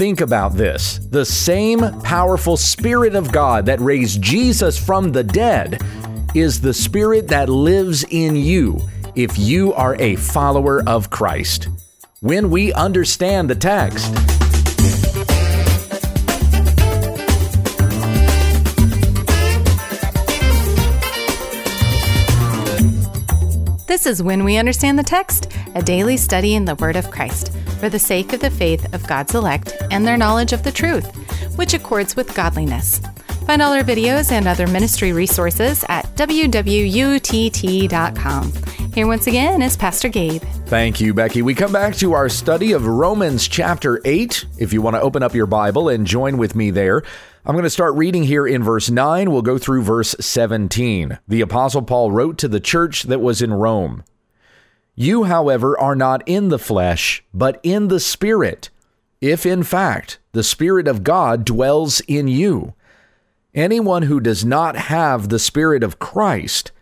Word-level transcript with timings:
think 0.00 0.22
about 0.22 0.54
this. 0.54 0.96
The 1.10 1.26
same 1.26 1.80
powerful 2.00 2.56
Spirit 2.56 3.14
of 3.14 3.30
God 3.30 3.66
that 3.66 3.78
raised 3.80 4.22
Jesus 4.22 4.82
from 4.82 5.12
the 5.12 5.22
dead 5.22 5.82
is 6.34 6.58
the 6.58 6.72
Spirit 6.72 7.28
that 7.28 7.50
lives 7.50 8.02
in 8.04 8.34
you 8.34 8.80
if 9.14 9.38
you 9.38 9.74
are 9.74 9.96
a 10.00 10.16
follower 10.16 10.82
of 10.88 11.10
Christ. 11.10 11.68
When 12.20 12.48
we 12.48 12.72
understand 12.72 13.50
the 13.50 13.54
text, 13.54 14.10
This 23.90 24.06
is 24.06 24.22
When 24.22 24.44
We 24.44 24.56
Understand 24.56 24.96
the 25.00 25.02
Text, 25.02 25.52
a 25.74 25.82
daily 25.82 26.16
study 26.16 26.54
in 26.54 26.64
the 26.64 26.76
Word 26.76 26.94
of 26.94 27.10
Christ 27.10 27.52
for 27.80 27.88
the 27.88 27.98
sake 27.98 28.32
of 28.32 28.38
the 28.38 28.48
faith 28.48 28.94
of 28.94 29.04
God's 29.08 29.34
elect 29.34 29.76
and 29.90 30.06
their 30.06 30.16
knowledge 30.16 30.52
of 30.52 30.62
the 30.62 30.70
truth, 30.70 31.12
which 31.56 31.74
accords 31.74 32.14
with 32.14 32.32
godliness. 32.36 33.00
Find 33.48 33.60
all 33.60 33.72
our 33.72 33.82
videos 33.82 34.30
and 34.30 34.46
other 34.46 34.68
ministry 34.68 35.12
resources 35.12 35.84
at 35.88 36.04
www.utt.com. 36.14 36.52
Here 38.94 39.06
once 39.08 39.26
again 39.26 39.60
is 39.60 39.76
Pastor 39.76 40.08
Gabe. 40.08 40.42
Thank 40.66 41.00
you, 41.00 41.12
Becky. 41.12 41.42
We 41.42 41.56
come 41.56 41.72
back 41.72 41.96
to 41.96 42.12
our 42.12 42.28
study 42.28 42.70
of 42.70 42.86
Romans 42.86 43.48
chapter 43.48 44.00
8. 44.04 44.44
If 44.58 44.72
you 44.72 44.82
want 44.82 44.94
to 44.94 45.02
open 45.02 45.24
up 45.24 45.34
your 45.34 45.46
Bible 45.46 45.88
and 45.88 46.06
join 46.06 46.38
with 46.38 46.54
me 46.54 46.70
there, 46.70 47.02
I'm 47.42 47.54
going 47.54 47.64
to 47.64 47.70
start 47.70 47.94
reading 47.94 48.24
here 48.24 48.46
in 48.46 48.62
verse 48.62 48.90
9. 48.90 49.30
We'll 49.30 49.40
go 49.40 49.56
through 49.56 49.82
verse 49.82 50.14
17. 50.20 51.18
The 51.26 51.40
Apostle 51.40 51.80
Paul 51.80 52.12
wrote 52.12 52.36
to 52.38 52.48
the 52.48 52.60
church 52.60 53.04
that 53.04 53.22
was 53.22 53.40
in 53.40 53.54
Rome 53.54 54.04
You, 54.94 55.24
however, 55.24 55.78
are 55.78 55.96
not 55.96 56.22
in 56.26 56.50
the 56.50 56.58
flesh, 56.58 57.24
but 57.32 57.58
in 57.62 57.88
the 57.88 57.98
Spirit, 57.98 58.68
if 59.22 59.46
in 59.46 59.62
fact 59.62 60.18
the 60.32 60.42
Spirit 60.42 60.86
of 60.86 61.02
God 61.02 61.46
dwells 61.46 62.00
in 62.00 62.28
you. 62.28 62.74
Anyone 63.54 64.02
who 64.02 64.20
does 64.20 64.44
not 64.44 64.76
have 64.76 65.30
the 65.30 65.38
Spirit 65.38 65.82
of 65.82 65.98
Christ 65.98 66.72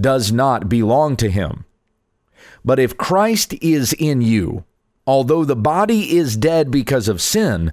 does 0.00 0.30
not 0.30 0.68
belong 0.68 1.16
to 1.16 1.28
him. 1.28 1.64
But 2.64 2.78
if 2.78 2.96
Christ 2.96 3.54
is 3.60 3.92
in 3.92 4.20
you, 4.20 4.64
although 5.04 5.44
the 5.44 5.56
body 5.56 6.16
is 6.16 6.36
dead 6.36 6.70
because 6.70 7.08
of 7.08 7.20
sin, 7.20 7.72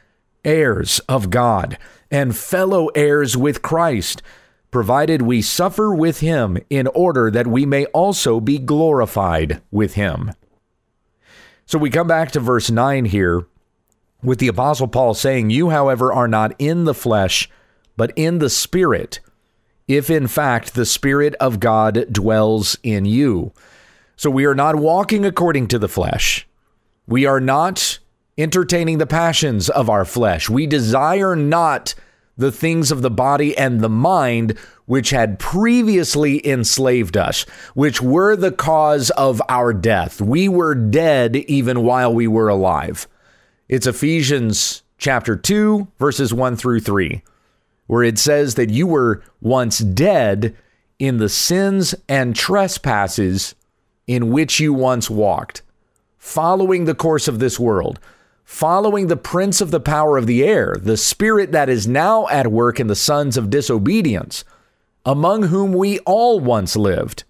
heirs 0.43 0.99
of 1.07 1.29
God, 1.29 1.77
and 2.09 2.35
fellow 2.35 2.87
heirs 2.87 3.37
with 3.37 3.61
Christ, 3.61 4.21
provided 4.71 5.21
we 5.21 5.41
suffer 5.41 5.93
with 5.93 6.19
him 6.21 6.57
in 6.69 6.87
order 6.87 7.29
that 7.29 7.47
we 7.47 7.65
may 7.65 7.85
also 7.87 8.39
be 8.39 8.57
glorified 8.57 9.61
with 9.71 9.95
him. 9.95 10.31
So 11.65 11.77
we 11.77 11.89
come 11.89 12.07
back 12.07 12.31
to 12.31 12.39
verse 12.39 12.69
9 12.69 13.05
here 13.05 13.45
with 14.23 14.39
the 14.39 14.47
Apostle 14.47 14.87
Paul 14.87 15.13
saying, 15.13 15.49
You, 15.49 15.69
however, 15.69 16.11
are 16.11 16.27
not 16.27 16.53
in 16.59 16.85
the 16.85 16.93
flesh, 16.93 17.49
but 17.97 18.11
in 18.15 18.39
the 18.39 18.49
Spirit, 18.49 19.19
if 19.87 20.09
in 20.09 20.27
fact 20.27 20.73
the 20.73 20.85
Spirit 20.85 21.35
of 21.35 21.59
God 21.59 22.07
dwells 22.11 22.77
in 22.83 23.05
you. 23.05 23.51
So 24.15 24.29
we 24.29 24.45
are 24.45 24.55
not 24.55 24.75
walking 24.75 25.25
according 25.25 25.67
to 25.69 25.79
the 25.79 25.89
flesh. 25.89 26.47
We 27.07 27.25
are 27.25 27.39
not 27.39 27.99
entertaining 28.37 28.97
the 28.97 29.07
passions 29.07 29.69
of 29.69 29.89
our 29.89 30.05
flesh. 30.05 30.49
We 30.49 30.67
desire 30.67 31.35
not 31.35 31.93
the 32.37 32.51
things 32.51 32.91
of 32.91 33.01
the 33.01 33.11
body 33.11 33.57
and 33.57 33.81
the 33.81 33.89
mind 33.89 34.57
which 34.85 35.11
had 35.11 35.39
previously 35.39 36.45
enslaved 36.45 37.15
us, 37.15 37.43
which 37.75 38.01
were 38.01 38.35
the 38.35 38.51
cause 38.51 39.09
of 39.11 39.41
our 39.47 39.73
death. 39.73 40.21
We 40.21 40.49
were 40.49 40.75
dead 40.75 41.35
even 41.35 41.83
while 41.83 42.13
we 42.13 42.27
were 42.27 42.49
alive. 42.49 43.07
It's 43.69 43.87
Ephesians 43.87 44.83
chapter 44.97 45.35
2, 45.35 45.87
verses 45.99 46.33
1 46.33 46.57
through 46.57 46.81
3, 46.81 47.23
where 47.87 48.03
it 48.03 48.17
says 48.17 48.55
that 48.55 48.69
you 48.69 48.87
were 48.87 49.23
once 49.41 49.79
dead 49.79 50.55
in 50.99 51.17
the 51.17 51.29
sins 51.29 51.95
and 52.07 52.35
trespasses 52.35 53.55
in 54.07 54.31
which 54.31 54.59
you 54.59 54.73
once 54.73 55.09
walked, 55.09 55.61
following 56.17 56.85
the 56.85 56.95
course 56.95 57.27
of 57.27 57.39
this 57.39 57.59
world 57.59 57.99
following 58.43 59.07
the 59.07 59.17
prince 59.17 59.61
of 59.61 59.71
the 59.71 59.79
power 59.79 60.17
of 60.17 60.27
the 60.27 60.43
air, 60.43 60.75
the 60.79 60.97
spirit 60.97 61.51
that 61.51 61.69
is 61.69 61.87
now 61.87 62.27
at 62.27 62.51
work 62.51 62.79
in 62.79 62.87
the 62.87 62.95
sons 62.95 63.37
of 63.37 63.49
disobedience, 63.49 64.43
among 65.05 65.43
whom 65.43 65.73
we 65.73 65.99
all 65.99 66.39
once 66.39 66.75
lived, 66.75 67.23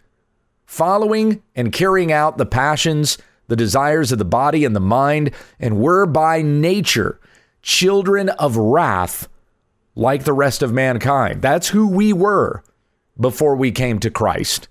following 0.65 1.41
and 1.55 1.71
carrying 1.71 2.11
out 2.11 2.37
the 2.37 2.45
passions, 2.45 3.17
the 3.47 3.55
desires 3.55 4.11
of 4.11 4.19
the 4.19 4.25
body 4.25 4.65
and 4.65 4.75
the 4.75 4.79
mind, 4.79 5.31
and 5.59 5.79
were 5.79 6.05
by 6.05 6.41
nature 6.41 7.19
children 7.61 8.29
of 8.29 8.57
wrath 8.57 9.27
like 9.95 10.23
the 10.23 10.33
rest 10.33 10.61
of 10.61 10.71
mankind. 10.71 11.41
That's 11.41 11.69
who 11.69 11.87
we 11.87 12.13
were 12.13 12.63
before 13.19 13.55
we 13.55 13.71
came 13.71 13.99
to 13.99 14.09
Christ. 14.09 14.67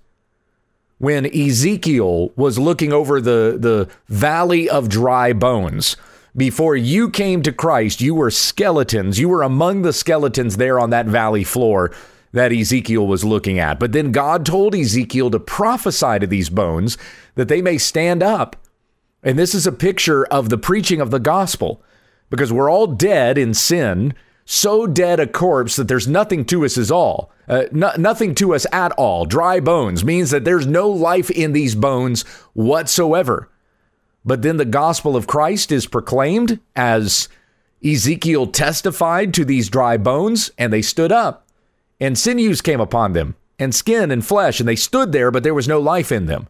When 0.97 1.25
Ezekiel 1.25 2.31
was 2.35 2.59
looking 2.59 2.93
over 2.93 3.21
the, 3.21 3.57
the 3.59 3.89
valley 4.07 4.69
of 4.69 4.89
dry 4.89 5.33
bones, 5.33 5.95
before 6.35 6.75
you 6.75 7.09
came 7.09 7.41
to 7.43 7.51
Christ, 7.51 8.01
you 8.01 8.15
were 8.15 8.31
skeletons. 8.31 9.19
You 9.19 9.29
were 9.29 9.43
among 9.43 9.81
the 9.81 9.93
skeletons 9.93 10.57
there 10.57 10.79
on 10.79 10.89
that 10.91 11.05
valley 11.05 11.43
floor 11.43 11.91
that 12.31 12.53
Ezekiel 12.53 13.05
was 13.05 13.25
looking 13.25 13.59
at. 13.59 13.79
But 13.79 13.91
then 13.91 14.11
God 14.11 14.45
told 14.45 14.73
Ezekiel 14.73 15.29
to 15.31 15.39
prophesy 15.39 16.19
to 16.19 16.27
these 16.27 16.49
bones 16.49 16.97
that 17.35 17.49
they 17.49 17.61
may 17.61 17.77
stand 17.77 18.23
up. 18.23 18.55
And 19.23 19.37
this 19.37 19.53
is 19.53 19.67
a 19.67 19.71
picture 19.71 20.25
of 20.25 20.49
the 20.49 20.57
preaching 20.57 21.01
of 21.01 21.11
the 21.11 21.19
gospel 21.19 21.83
because 22.29 22.51
we're 22.51 22.71
all 22.71 22.87
dead 22.87 23.37
in 23.37 23.53
sin, 23.53 24.13
so 24.45 24.87
dead 24.87 25.19
a 25.19 25.27
corpse 25.27 25.75
that 25.75 25.89
there's 25.89 26.07
nothing 26.07 26.45
to 26.45 26.65
us 26.65 26.77
at 26.77 26.89
all. 26.89 27.31
Uh, 27.47 27.65
no, 27.73 27.91
nothing 27.97 28.33
to 28.35 28.55
us 28.55 28.65
at 28.71 28.93
all. 28.93 29.25
Dry 29.25 29.59
bones 29.59 30.05
means 30.05 30.31
that 30.31 30.45
there's 30.45 30.65
no 30.65 30.89
life 30.89 31.29
in 31.29 31.51
these 31.51 31.75
bones 31.75 32.23
whatsoever. 32.53 33.50
But 34.23 34.41
then 34.41 34.57
the 34.57 34.65
gospel 34.65 35.15
of 35.15 35.27
Christ 35.27 35.71
is 35.71 35.87
proclaimed 35.87 36.59
as 36.75 37.27
Ezekiel 37.83 38.47
testified 38.47 39.33
to 39.33 39.45
these 39.45 39.69
dry 39.69 39.97
bones, 39.97 40.51
and 40.57 40.71
they 40.71 40.83
stood 40.83 41.11
up. 41.11 41.47
And 41.99 42.17
sinews 42.17 42.61
came 42.61 42.79
upon 42.79 43.13
them, 43.13 43.35
and 43.57 43.73
skin 43.73 44.11
and 44.11 44.25
flesh, 44.25 44.59
and 44.59 44.69
they 44.69 44.75
stood 44.75 45.11
there, 45.11 45.31
but 45.31 45.43
there 45.43 45.53
was 45.53 45.67
no 45.67 45.79
life 45.79 46.11
in 46.11 46.27
them. 46.27 46.47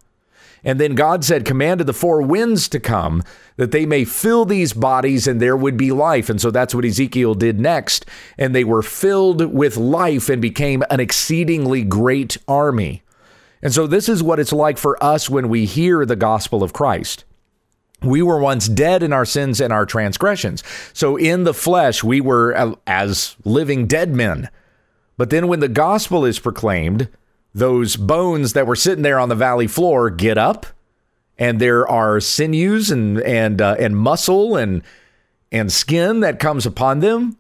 And 0.63 0.80
then 0.80 0.94
God 0.94 1.24
said, 1.24 1.46
commanded 1.46 1.88
the 1.88 1.94
four 1.94 2.22
winds 2.22 2.69
to 2.69 2.80
come, 2.80 3.24
that 3.56 3.72
they 3.72 3.86
may 3.86 4.06
fill 4.06 4.46
these 4.46 4.74
bodies, 4.74 5.25
and 5.25 5.42
there 5.42 5.57
would 5.57 5.75
be 5.75 5.92
life. 5.92 6.30
And 6.30 6.40
so 6.40 6.51
that's 6.51 6.75
what 6.75 6.86
Ezekiel 6.86 7.34
did 7.34 7.60
next. 7.60 8.06
And 8.38 8.54
they 8.54 8.63
were 8.63 8.84
filled 8.84 9.54
with 9.54 9.75
life 9.75 10.30
and 10.30 10.42
became 10.42 10.84
an 10.90 11.00
exceedingly 11.00 11.84
great 11.84 12.38
army. 12.48 13.01
And 13.63 13.74
so 13.74 13.88
this 13.88 14.07
is 14.07 14.22
what 14.22 14.40
it's 14.40 14.54
like 14.54 14.78
for 14.78 15.01
us 15.04 15.30
when 15.30 15.50
we 15.50 15.66
hear 15.66 16.06
the 16.06 16.16
gospel 16.16 16.63
of 16.63 16.74
Christ. 16.74 17.24
We 18.03 18.21
were 18.21 18.39
once 18.39 18.68
dead 18.68 19.03
in 19.03 19.13
our 19.13 19.25
sins 19.25 19.62
and 19.62 19.71
our 19.71 19.86
transgressions. 19.86 20.63
So 20.94 21.18
in 21.18 21.44
the 21.44 21.53
flesh, 21.53 22.03
we 22.03 22.19
were 22.19 22.75
as 22.88 23.36
living 23.45 23.86
dead 23.86 24.15
men. 24.15 24.50
But 25.18 25.30
then 25.30 25.48
when 25.48 25.59
the 25.59 25.68
gospel 25.68 26.25
is 26.25 26.39
proclaimed, 26.39 27.07
those 27.53 27.95
bones 27.95 28.53
that 28.53 28.65
were 28.65 28.75
sitting 28.75 29.03
there 29.03 29.19
on 29.19 29.30
the 29.30 29.36
valley 29.36 29.68
floor 29.68 30.09
get 30.09 30.38
up, 30.38 30.65
and 31.38 31.59
there 31.59 31.88
are 31.88 32.19
sinews 32.19 32.89
and 32.92 33.19
and 33.21 33.62
uh, 33.62 33.75
and 33.80 33.98
muscle 33.98 34.56
and 34.56 34.81
and 35.51 35.71
skin 35.71 36.21
that 36.21 36.39
comes 36.39 36.65
upon 36.65 37.00
them? 37.00 37.38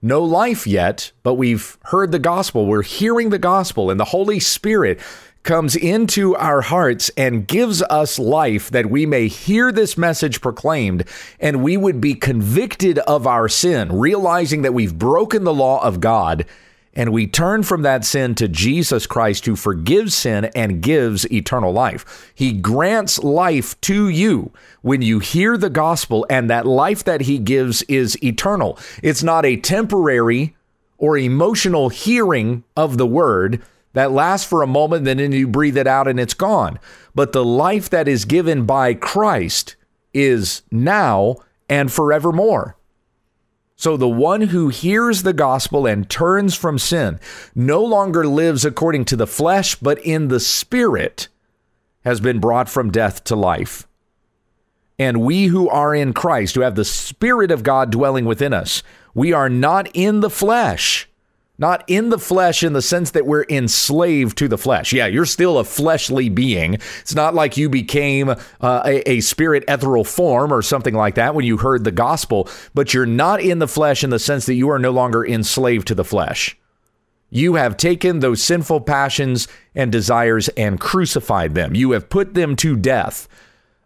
No 0.00 0.22
life 0.22 0.66
yet, 0.66 1.10
but 1.24 1.34
we've 1.34 1.76
heard 1.86 2.12
the 2.12 2.20
gospel. 2.20 2.66
We're 2.66 2.82
hearing 2.82 3.30
the 3.30 3.38
gospel, 3.38 3.90
and 3.90 3.98
the 3.98 4.04
Holy 4.04 4.38
Spirit 4.38 5.00
comes 5.48 5.74
into 5.74 6.36
our 6.36 6.60
hearts 6.60 7.10
and 7.16 7.48
gives 7.48 7.80
us 7.84 8.18
life 8.18 8.70
that 8.70 8.90
we 8.90 9.06
may 9.06 9.28
hear 9.28 9.72
this 9.72 9.96
message 9.96 10.42
proclaimed 10.42 11.02
and 11.40 11.62
we 11.62 11.74
would 11.74 12.02
be 12.02 12.14
convicted 12.14 12.98
of 12.98 13.26
our 13.26 13.48
sin, 13.48 13.90
realizing 13.90 14.60
that 14.60 14.74
we've 14.74 14.98
broken 14.98 15.44
the 15.44 15.54
law 15.54 15.82
of 15.82 16.00
God 16.00 16.44
and 16.92 17.14
we 17.14 17.26
turn 17.26 17.62
from 17.62 17.80
that 17.80 18.04
sin 18.04 18.34
to 18.34 18.46
Jesus 18.46 19.06
Christ 19.06 19.46
who 19.46 19.56
forgives 19.56 20.14
sin 20.14 20.50
and 20.54 20.82
gives 20.82 21.24
eternal 21.32 21.72
life. 21.72 22.30
He 22.34 22.52
grants 22.52 23.18
life 23.18 23.80
to 23.82 24.10
you 24.10 24.52
when 24.82 25.00
you 25.00 25.18
hear 25.18 25.56
the 25.56 25.70
gospel, 25.70 26.26
and 26.28 26.50
that 26.50 26.66
life 26.66 27.04
that 27.04 27.22
He 27.22 27.38
gives 27.38 27.82
is 27.84 28.22
eternal. 28.22 28.78
It's 29.02 29.22
not 29.22 29.46
a 29.46 29.56
temporary 29.56 30.56
or 30.98 31.16
emotional 31.16 31.88
hearing 31.88 32.64
of 32.76 32.98
the 32.98 33.06
word 33.06 33.62
that 33.92 34.12
lasts 34.12 34.46
for 34.46 34.62
a 34.62 34.66
moment, 34.66 35.04
then 35.04 35.18
you 35.32 35.48
breathe 35.48 35.76
it 35.76 35.86
out 35.86 36.08
and 36.08 36.20
it's 36.20 36.34
gone. 36.34 36.78
But 37.14 37.32
the 37.32 37.44
life 37.44 37.90
that 37.90 38.08
is 38.08 38.24
given 38.24 38.64
by 38.64 38.94
Christ 38.94 39.76
is 40.12 40.62
now 40.70 41.36
and 41.68 41.92
forevermore. 41.92 42.76
So 43.76 43.96
the 43.96 44.08
one 44.08 44.42
who 44.42 44.68
hears 44.68 45.22
the 45.22 45.32
gospel 45.32 45.86
and 45.86 46.08
turns 46.10 46.54
from 46.56 46.78
sin 46.78 47.20
no 47.54 47.82
longer 47.82 48.26
lives 48.26 48.64
according 48.64 49.04
to 49.06 49.16
the 49.16 49.26
flesh, 49.26 49.76
but 49.76 50.04
in 50.04 50.28
the 50.28 50.40
spirit 50.40 51.28
has 52.04 52.20
been 52.20 52.40
brought 52.40 52.68
from 52.68 52.90
death 52.90 53.22
to 53.24 53.36
life. 53.36 53.86
And 54.98 55.20
we 55.20 55.46
who 55.46 55.68
are 55.68 55.94
in 55.94 56.12
Christ, 56.12 56.56
who 56.56 56.62
have 56.62 56.74
the 56.74 56.84
Spirit 56.84 57.52
of 57.52 57.62
God 57.62 57.90
dwelling 57.90 58.24
within 58.24 58.52
us, 58.52 58.82
we 59.14 59.32
are 59.32 59.48
not 59.48 59.88
in 59.94 60.20
the 60.20 60.30
flesh 60.30 61.08
not 61.58 61.84
in 61.88 62.08
the 62.08 62.18
flesh 62.18 62.62
in 62.62 62.72
the 62.72 62.82
sense 62.82 63.10
that 63.10 63.26
we're 63.26 63.44
enslaved 63.48 64.38
to 64.38 64.48
the 64.48 64.58
flesh. 64.58 64.92
Yeah, 64.92 65.06
you're 65.06 65.26
still 65.26 65.58
a 65.58 65.64
fleshly 65.64 66.28
being. 66.28 66.74
It's 67.00 67.14
not 67.14 67.34
like 67.34 67.56
you 67.56 67.68
became 67.68 68.30
uh, 68.30 68.36
a, 68.60 69.10
a 69.10 69.20
spirit 69.20 69.64
ethereal 69.66 70.04
form 70.04 70.52
or 70.52 70.62
something 70.62 70.94
like 70.94 71.16
that 71.16 71.34
when 71.34 71.44
you 71.44 71.56
heard 71.56 71.84
the 71.84 71.90
gospel, 71.90 72.48
but 72.74 72.94
you're 72.94 73.06
not 73.06 73.40
in 73.40 73.58
the 73.58 73.68
flesh 73.68 74.04
in 74.04 74.10
the 74.10 74.18
sense 74.18 74.46
that 74.46 74.54
you 74.54 74.70
are 74.70 74.78
no 74.78 74.90
longer 74.90 75.26
enslaved 75.26 75.88
to 75.88 75.94
the 75.94 76.04
flesh. 76.04 76.56
You 77.30 77.56
have 77.56 77.76
taken 77.76 78.20
those 78.20 78.42
sinful 78.42 78.82
passions 78.82 79.48
and 79.74 79.92
desires 79.92 80.48
and 80.50 80.80
crucified 80.80 81.54
them. 81.54 81.74
You 81.74 81.90
have 81.90 82.08
put 82.08 82.34
them 82.34 82.56
to 82.56 82.76
death. 82.76 83.28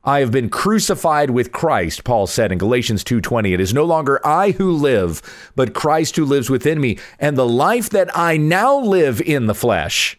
I 0.04 0.18
have 0.18 0.32
been 0.32 0.48
crucified 0.48 1.30
with 1.30 1.52
Christ, 1.52 2.02
Paul 2.02 2.26
said 2.26 2.50
in 2.50 2.58
Galatians 2.58 3.04
2:20. 3.04 3.54
It 3.54 3.60
is 3.60 3.72
no 3.72 3.84
longer 3.84 4.20
I 4.26 4.50
who 4.50 4.72
live, 4.72 5.22
but 5.54 5.74
Christ 5.74 6.16
who 6.16 6.24
lives 6.24 6.50
within 6.50 6.80
me, 6.80 6.98
and 7.20 7.36
the 7.36 7.46
life 7.46 7.88
that 7.90 8.10
I 8.16 8.36
now 8.36 8.76
live 8.76 9.20
in 9.20 9.46
the 9.46 9.54
flesh. 9.54 10.18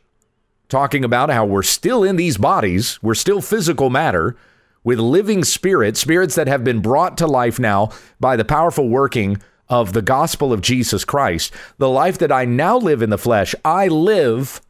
Talking 0.70 1.04
about 1.04 1.30
how 1.30 1.46
we're 1.46 1.64
still 1.64 2.02
in 2.02 2.16
these 2.16 2.38
bodies, 2.38 2.98
we're 3.04 3.14
still 3.14 3.42
physical 3.42 3.90
matter 3.90 4.38
with 4.86 5.00
living 5.00 5.44
spirits, 5.44 6.00
spirits 6.00 6.36
that 6.36 6.48
have 6.48 6.64
been 6.64 6.80
brought 6.80 7.18
to 7.18 7.28
life 7.28 7.60
now 7.60 7.90
by 8.22 8.38
the 8.38 8.46
powerful 8.46 8.88
working 8.88 9.38
of 9.68 9.92
the 9.92 10.02
gospel 10.02 10.54
of 10.54 10.62
Jesus 10.62 11.04
Christ. 11.04 11.52
The 11.78 11.90
life 11.90 12.18
that 12.20 12.32
I 12.32 12.46
now 12.46 12.78
live 12.78 13.02
in 13.02 13.10
the 13.10 13.18
flesh, 13.18 13.54
I 13.66 13.90
live 13.90 14.62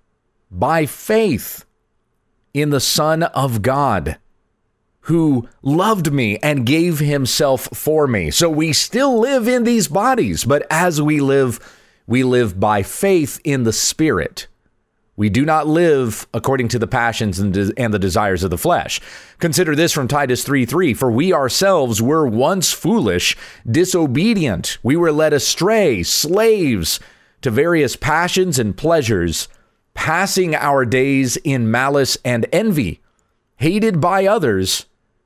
by 0.49 0.87
faith 0.87 1.65
in 2.51 2.71
the 2.71 2.79
Son 2.79 3.21
of 3.23 3.61
God 3.61 4.17
who 5.03 5.49
loved 5.61 6.13
me 6.13 6.37
and 6.37 6.65
gave 6.65 6.99
himself 6.99 7.67
for 7.73 8.07
me. 8.07 8.31
So 8.31 8.49
we 8.49 8.71
still 8.71 9.19
live 9.19 9.49
in 9.49 9.65
these 9.65 9.89
bodies, 9.89 10.45
but 10.45 10.65
as 10.69 11.01
we 11.01 11.19
live, 11.19 11.59
we 12.07 12.23
live 12.23 12.57
by 12.57 12.83
faith 12.83 13.39
in 13.43 13.63
the 13.63 13.73
Spirit. 13.73 14.47
We 15.17 15.29
do 15.29 15.43
not 15.43 15.67
live 15.67 16.25
according 16.33 16.69
to 16.69 16.79
the 16.79 16.87
passions 16.87 17.37
and, 17.37 17.53
de- 17.53 17.73
and 17.77 17.93
the 17.93 17.99
desires 17.99 18.43
of 18.43 18.49
the 18.49 18.57
flesh. 18.57 19.01
Consider 19.39 19.75
this 19.75 19.91
from 19.91 20.07
Titus 20.07 20.43
3 20.43 20.65
3 20.65 20.93
For 20.93 21.11
we 21.11 21.33
ourselves 21.33 22.01
were 22.01 22.25
once 22.25 22.71
foolish, 22.71 23.35
disobedient. 23.69 24.77
We 24.83 24.95
were 24.95 25.11
led 25.11 25.33
astray, 25.33 26.01
slaves 26.03 27.01
to 27.41 27.51
various 27.51 27.97
passions 27.97 28.57
and 28.57 28.75
pleasures, 28.75 29.49
passing 29.93 30.55
our 30.55 30.85
days 30.85 31.35
in 31.43 31.69
malice 31.69 32.17
and 32.23 32.47
envy, 32.53 33.01
hated 33.57 33.99
by 33.99 34.25
others 34.25 34.85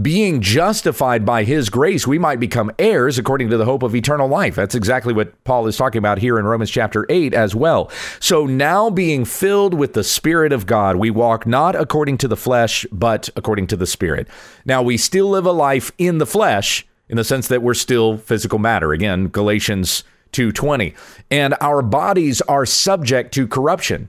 being 0.00 0.40
justified 0.40 1.26
by 1.26 1.42
his 1.42 1.68
grace, 1.68 2.06
we 2.06 2.18
might 2.18 2.38
become 2.38 2.70
heirs 2.78 3.18
according 3.18 3.50
to 3.50 3.56
the 3.56 3.64
hope 3.64 3.82
of 3.82 3.94
eternal 3.94 4.28
life. 4.28 4.54
That's 4.54 4.76
exactly 4.76 5.12
what 5.12 5.42
Paul 5.42 5.66
is 5.66 5.76
talking 5.76 5.98
about 5.98 6.18
here 6.18 6.38
in 6.38 6.44
Romans 6.44 6.70
chapter 6.70 7.06
8 7.08 7.34
as 7.34 7.56
well. 7.56 7.90
So 8.20 8.46
now 8.46 8.88
being 8.88 9.24
filled 9.24 9.74
with 9.74 9.94
the 9.94 10.04
Spirit 10.04 10.52
of 10.52 10.66
God, 10.66 10.96
we 10.96 11.10
walk 11.10 11.44
not 11.44 11.74
according 11.74 12.18
to 12.18 12.28
the 12.28 12.36
flesh, 12.36 12.86
but 12.92 13.28
according 13.34 13.66
to 13.68 13.76
the 13.76 13.86
Spirit. 13.86 14.28
Now 14.64 14.80
we 14.80 14.96
still 14.96 15.30
live 15.30 15.46
a 15.46 15.52
life 15.52 15.90
in 15.98 16.18
the 16.18 16.26
flesh 16.26 16.86
in 17.08 17.16
the 17.16 17.24
sense 17.24 17.48
that 17.48 17.62
we're 17.62 17.74
still 17.74 18.16
physical 18.18 18.60
matter. 18.60 18.92
Again, 18.92 19.26
Galatians 19.26 20.04
2:20. 20.30 20.94
And 21.32 21.56
our 21.60 21.82
bodies 21.82 22.40
are 22.42 22.64
subject 22.64 23.34
to 23.34 23.48
corruption. 23.48 24.08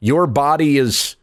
Your 0.00 0.26
body 0.26 0.78
is 0.78 1.14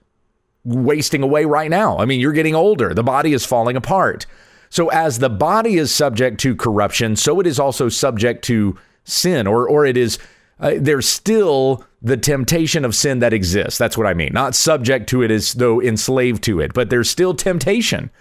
wasting 0.63 1.23
away 1.23 1.45
right 1.45 1.69
now. 1.69 1.97
I 1.97 2.05
mean, 2.05 2.19
you're 2.19 2.33
getting 2.33 2.55
older, 2.55 2.93
the 2.93 3.03
body 3.03 3.33
is 3.33 3.45
falling 3.45 3.75
apart. 3.75 4.25
So, 4.69 4.89
as 4.89 5.19
the 5.19 5.29
body 5.29 5.77
is 5.77 5.91
subject 5.91 6.39
to 6.41 6.55
corruption, 6.55 7.15
so 7.15 7.39
it 7.39 7.47
is 7.47 7.59
also 7.59 7.89
subject 7.89 8.43
to 8.45 8.77
sin, 9.03 9.47
or, 9.47 9.67
or 9.67 9.85
it 9.85 9.97
is, 9.97 10.19
uh, 10.59 10.73
there's 10.77 11.07
still 11.07 11.83
the 12.01 12.17
temptation 12.17 12.85
of 12.85 12.95
sin 12.95 13.19
that 13.19 13.33
exists. 13.33 13.77
That's 13.77 13.97
what 13.97 14.07
I 14.07 14.13
mean. 14.13 14.29
Not 14.31 14.55
subject 14.55 15.09
to 15.09 15.23
it 15.23 15.31
as 15.31 15.53
though 15.53 15.81
enslaved 15.81 16.43
to 16.43 16.59
it, 16.59 16.73
but 16.73 16.89
there's 16.89 17.09
still 17.09 17.33
temptation. 17.33 18.11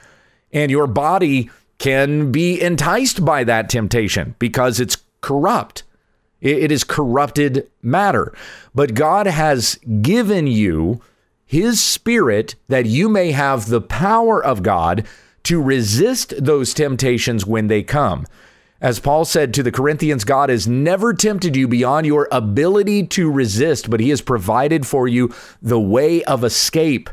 And 0.52 0.70
your 0.70 0.86
body 0.86 1.50
can 1.78 2.32
be 2.32 2.60
enticed 2.60 3.24
by 3.24 3.44
that 3.44 3.68
temptation 3.68 4.34
because 4.38 4.80
it's 4.80 4.96
corrupt. 5.20 5.84
It 6.40 6.70
is 6.70 6.84
corrupted 6.84 7.68
matter. 7.82 8.32
But 8.74 8.94
God 8.94 9.26
has 9.26 9.74
given 10.02 10.46
you 10.46 11.00
his 11.48 11.82
spirit 11.82 12.54
that 12.68 12.84
you 12.84 13.08
may 13.08 13.32
have 13.32 13.66
the 13.66 13.80
power 13.80 14.44
of 14.44 14.62
God 14.62 15.06
to 15.44 15.62
resist 15.62 16.34
those 16.38 16.74
temptations 16.74 17.46
when 17.46 17.68
they 17.68 17.82
come. 17.82 18.26
As 18.82 19.00
Paul 19.00 19.24
said 19.24 19.54
to 19.54 19.62
the 19.62 19.72
Corinthians, 19.72 20.24
God 20.24 20.50
has 20.50 20.68
never 20.68 21.14
tempted 21.14 21.56
you 21.56 21.66
beyond 21.66 22.06
your 22.06 22.28
ability 22.30 23.06
to 23.08 23.30
resist, 23.30 23.88
but 23.88 23.98
he 23.98 24.10
has 24.10 24.20
provided 24.20 24.86
for 24.86 25.08
you 25.08 25.34
the 25.62 25.80
way 25.80 26.22
of 26.24 26.44
escape 26.44 27.08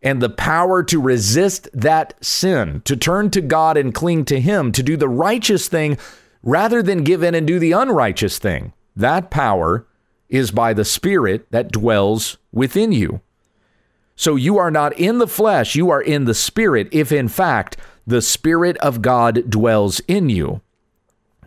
and 0.00 0.22
the 0.22 0.30
power 0.30 0.84
to 0.84 1.00
resist 1.00 1.68
that 1.74 2.14
sin, 2.24 2.82
to 2.84 2.96
turn 2.96 3.30
to 3.30 3.40
God 3.40 3.76
and 3.76 3.92
cling 3.92 4.24
to 4.26 4.40
him, 4.40 4.70
to 4.70 4.82
do 4.82 4.96
the 4.96 5.08
righteous 5.08 5.66
thing 5.66 5.98
rather 6.44 6.84
than 6.84 7.02
give 7.02 7.24
in 7.24 7.34
and 7.34 7.48
do 7.48 7.58
the 7.58 7.72
unrighteous 7.72 8.38
thing. 8.38 8.72
That 8.94 9.28
power 9.28 9.88
is 10.28 10.52
by 10.52 10.72
the 10.72 10.84
Spirit 10.84 11.50
that 11.50 11.72
dwells 11.72 12.38
within 12.52 12.92
you. 12.92 13.20
So 14.16 14.36
you 14.36 14.58
are 14.58 14.70
not 14.70 14.98
in 14.98 15.18
the 15.18 15.26
flesh, 15.26 15.74
you 15.74 15.90
are 15.90 16.02
in 16.02 16.24
the 16.24 16.34
spirit, 16.34 16.88
if 16.92 17.12
in 17.12 17.28
fact 17.28 17.76
the 18.06 18.22
spirit 18.22 18.76
of 18.78 19.02
God 19.02 19.48
dwells 19.48 20.00
in 20.00 20.28
you. 20.28 20.60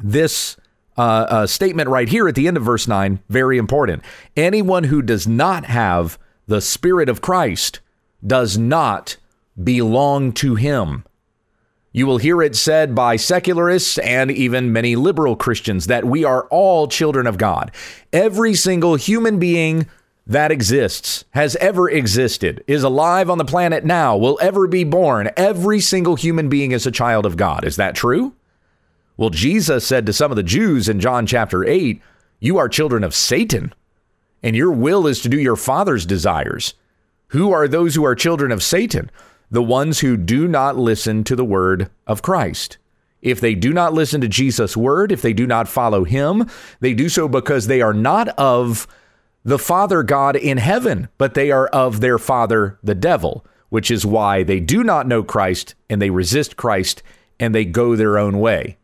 This 0.01 0.57
uh, 0.97 1.01
uh, 1.01 1.47
statement 1.47 1.89
right 1.89 2.09
here 2.09 2.27
at 2.27 2.35
the 2.35 2.47
end 2.47 2.57
of 2.57 2.63
verse 2.63 2.87
9, 2.87 3.19
very 3.29 3.57
important. 3.57 4.03
Anyone 4.35 4.85
who 4.85 5.01
does 5.01 5.27
not 5.27 5.65
have 5.65 6.17
the 6.47 6.61
spirit 6.61 7.09
of 7.09 7.21
Christ 7.21 7.79
does 8.25 8.57
not 8.57 9.17
belong 9.61 10.31
to 10.33 10.55
him. 10.55 11.03
You 11.91 12.05
will 12.07 12.17
hear 12.17 12.41
it 12.41 12.57
said 12.57 12.93
by 12.93 13.15
secularists 13.15 13.97
and 13.99 14.29
even 14.29 14.73
many 14.73 14.97
liberal 14.97 15.37
Christians 15.37 15.87
that 15.87 16.03
we 16.03 16.25
are 16.25 16.45
all 16.47 16.87
children 16.87 17.25
of 17.25 17.37
God. 17.37 17.71
Every 18.11 18.53
single 18.53 18.95
human 18.95 19.39
being 19.39 19.87
that 20.27 20.51
exists, 20.51 21.23
has 21.31 21.55
ever 21.57 21.89
existed, 21.89 22.63
is 22.67 22.83
alive 22.83 23.29
on 23.29 23.37
the 23.37 23.45
planet 23.45 23.85
now, 23.85 24.17
will 24.17 24.39
ever 24.41 24.67
be 24.67 24.83
born. 24.83 25.29
Every 25.37 25.79
single 25.79 26.15
human 26.15 26.49
being 26.49 26.71
is 26.71 26.87
a 26.87 26.91
child 26.91 27.25
of 27.25 27.37
God. 27.37 27.63
Is 27.63 27.75
that 27.75 27.95
true? 27.95 28.33
Well, 29.17 29.29
Jesus 29.29 29.85
said 29.85 30.05
to 30.07 30.13
some 30.13 30.31
of 30.31 30.35
the 30.35 30.43
Jews 30.43 30.89
in 30.89 30.99
John 30.99 31.25
chapter 31.25 31.63
8, 31.63 32.01
You 32.39 32.57
are 32.57 32.67
children 32.67 33.03
of 33.03 33.15
Satan. 33.15 33.73
and 34.43 34.55
your 34.55 34.71
will 34.71 35.07
is 35.07 35.21
to 35.21 35.29
do 35.29 35.39
your 35.39 35.55
father's 35.55 36.05
desires. 36.05 36.75
Who 37.29 37.51
are 37.51 37.67
those 37.67 37.95
who 37.95 38.05
are 38.05 38.13
children 38.13 38.51
of 38.51 38.61
Satan? 38.61 39.09
The 39.49 39.63
ones 39.63 39.99
who 40.01 40.17
do 40.17 40.47
not 40.47 40.77
listen 40.77 41.23
to 41.23 41.35
the 41.35 41.45
word 41.45 41.89
of 42.05 42.21
Christ. 42.21 42.77
If 43.23 43.39
they 43.41 43.55
do 43.55 43.73
not 43.73 43.93
listen 43.93 44.21
to 44.21 44.27
Jesus' 44.27 44.77
word, 44.77 45.11
if 45.11 45.23
they 45.23 45.33
do 45.33 45.47
not 45.47 45.67
follow 45.67 46.03
him, 46.03 46.47
they 46.79 46.93
do 46.93 47.09
so 47.09 47.27
because 47.27 47.65
they 47.65 47.81
are 47.81 47.93
not 47.93 48.27
of 48.37 48.85
the 49.45 49.59
Father 49.59 50.03
God 50.03 50.35
in 50.35 50.57
heaven, 50.57 51.07
but 51.19 51.35
they 51.35 51.51
are 51.51 51.67
of 51.67 52.01
their 52.01 52.17
father, 52.17 52.79
the 52.83 52.95
devil, 52.95 53.45
which 53.69 53.91
is 53.91 54.05
why 54.05 54.41
they 54.41 54.59
do 54.59 54.83
not 54.83 55.07
know 55.07 55.23
Christ 55.23 55.75
and 55.89 56.01
they 56.01 56.09
resist 56.09 56.57
Christ 56.57 57.03
and 57.39 57.53
they 57.53 57.63
go 57.63 57.95
their 57.95 58.17
own 58.17 58.39
way. 58.39 58.77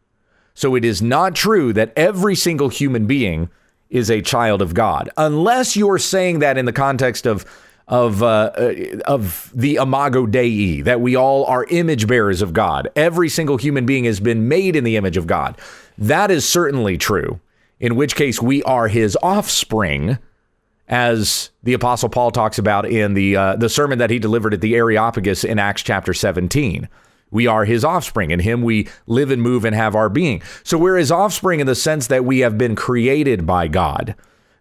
So 0.53 0.75
it 0.75 0.86
is 0.86 1.01
not 1.01 1.34
true 1.34 1.74
that 1.74 1.94
every 1.96 2.36
single 2.36 2.70
human 2.70 3.08
being 3.08 3.50
is 3.89 4.12
a 4.12 4.22
child 4.22 4.62
of 4.62 4.74
God, 4.74 5.10
unless 5.18 5.75
you're 5.75 5.98
saying 5.98 6.39
that 6.39 6.58
in 6.58 6.65
the 6.65 6.74
context 6.74 7.25
of 7.25 7.46
of 7.88 8.24
uh, 8.24 8.51
uh, 8.56 8.74
of 9.06 9.51
the 9.53 9.75
imago 9.75 10.25
dei 10.25 10.82
that 10.82 11.01
we 11.01 11.15
all 11.15 11.44
are 11.46 11.65
image 11.65 12.08
bearers 12.08 12.41
of 12.41 12.53
God. 12.53 12.88
Every 12.96 13.27
single 13.27 13.58
human 13.58 13.86
being 13.86 14.06
has 14.06 14.20
been 14.20 14.48
made 14.48 14.75
in 14.77 14.86
the 14.86 14.96
image 14.96 15.18
of 15.18 15.27
God. 15.27 15.58
That 15.98 16.32
is 16.32 16.48
certainly 16.48 16.98
true. 16.98 17.41
In 17.82 17.96
which 17.96 18.15
case 18.15 18.41
we 18.41 18.63
are 18.63 18.88
his 18.88 19.18
offspring, 19.24 20.20
as 20.92 21.50
the 21.64 21.74
apostle 21.74 22.10
Paul 22.10 22.30
talks 22.30 22.60
about 22.60 22.86
in 22.86 23.16
the 23.16 23.36
uh, 23.36 23.56
the 23.56 23.70
sermon 23.70 23.98
that 23.98 24.12
he 24.12 24.20
delivered 24.20 24.54
at 24.54 24.62
the 24.62 24.76
Areopagus 24.76 25.44
in 25.44 25.58
Acts 25.58 25.82
chapter 25.82 26.14
17. 26.14 26.88
We 27.32 27.48
are 27.48 27.64
his 27.64 27.86
offspring. 27.86 28.30
In 28.32 28.42
him 28.42 28.62
we 28.62 28.90
live 29.08 29.32
and 29.32 29.42
move 29.42 29.64
and 29.64 29.74
have 29.74 29.96
our 29.96 30.10
being. 30.10 30.42
So 30.64 30.78
we're 30.78 30.98
his 30.98 31.12
offspring 31.12 31.62
in 31.62 31.68
the 31.68 31.76
sense 31.76 32.08
that 32.08 32.26
we 32.26 32.40
have 32.40 32.58
been 32.58 32.76
created 32.76 33.48
by 33.48 33.70
God 33.70 34.16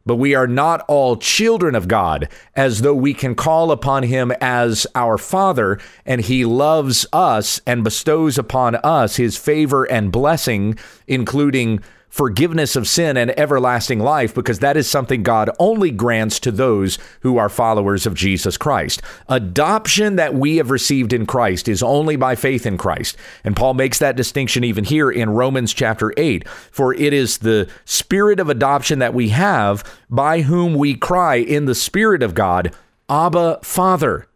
but 0.07 0.17
we 0.17 0.35
are 0.35 0.47
not 0.47 0.85
all 0.89 1.17
children 1.17 1.75
of 1.75 1.87
God, 1.87 2.29
as 2.57 2.83
though 2.83 2.95
we 2.95 3.15
can 3.15 3.35
call 3.35 3.71
upon 3.71 4.03
him 4.03 4.33
as 4.41 4.87
our 4.95 5.19
Father, 5.19 5.79
and 6.07 6.21
he 6.23 6.45
loves 6.45 7.07
us 7.13 7.61
and 7.67 7.85
bestows 7.85 8.39
upon 8.39 8.77
us 8.77 9.17
his 9.17 9.37
favor 9.37 9.85
and 9.85 10.11
blessing, 10.11 10.77
including 11.07 11.81
forgiveness 12.11 12.75
of 12.75 12.89
sin 12.89 13.17
and 13.17 13.39
everlasting 13.39 14.01
life 14.01 14.35
because 14.35 14.59
that 14.59 14.77
is 14.77 14.91
something 14.91 15.23
God 15.23 15.49
only 15.59 15.91
grants 15.91 16.41
to 16.41 16.51
those 16.51 16.99
who 17.21 17.39
are 17.39 17.49
followers 17.49 18.05
of 18.05 18.15
Jesus 18.15 18.57
Christ. 18.57 19.01
Adoption 19.29 20.17
that 20.17 20.35
we 20.35 20.57
have 20.57 20.71
received 20.71 21.13
in 21.13 21.25
Christ 21.25 21.69
is 21.69 21.83
only 21.83 22.17
by 22.17 22.35
faith 22.35 22.67
in 22.67 22.77
Christ. 22.77 23.17
And 23.45 23.57
Paul 23.57 23.75
makes 23.75 23.99
that 24.01 24.17
distinction 24.17 24.65
even 24.65 24.85
here 24.85 25.11
in 25.11 25.31
Romans 25.31 25.73
chapter 25.73 26.13
8. 26.17 26.47
For 26.49 26.93
it 26.93 27.13
is 27.13 27.39
the 27.39 27.71
spirit 27.85 28.41
of 28.41 28.51
adoption 28.51 28.99
that 28.99 29.15
we 29.15 29.29
have 29.29 29.85
by 30.11 30.43
whom 30.43 30.75
we 30.75 30.97
cry 30.97 31.37
in 31.37 31.67
the 31.67 31.75
spirit 31.75 32.23
of 32.23 32.35
God, 32.35 32.75
Abba, 33.09 33.61
Father. 33.63 34.27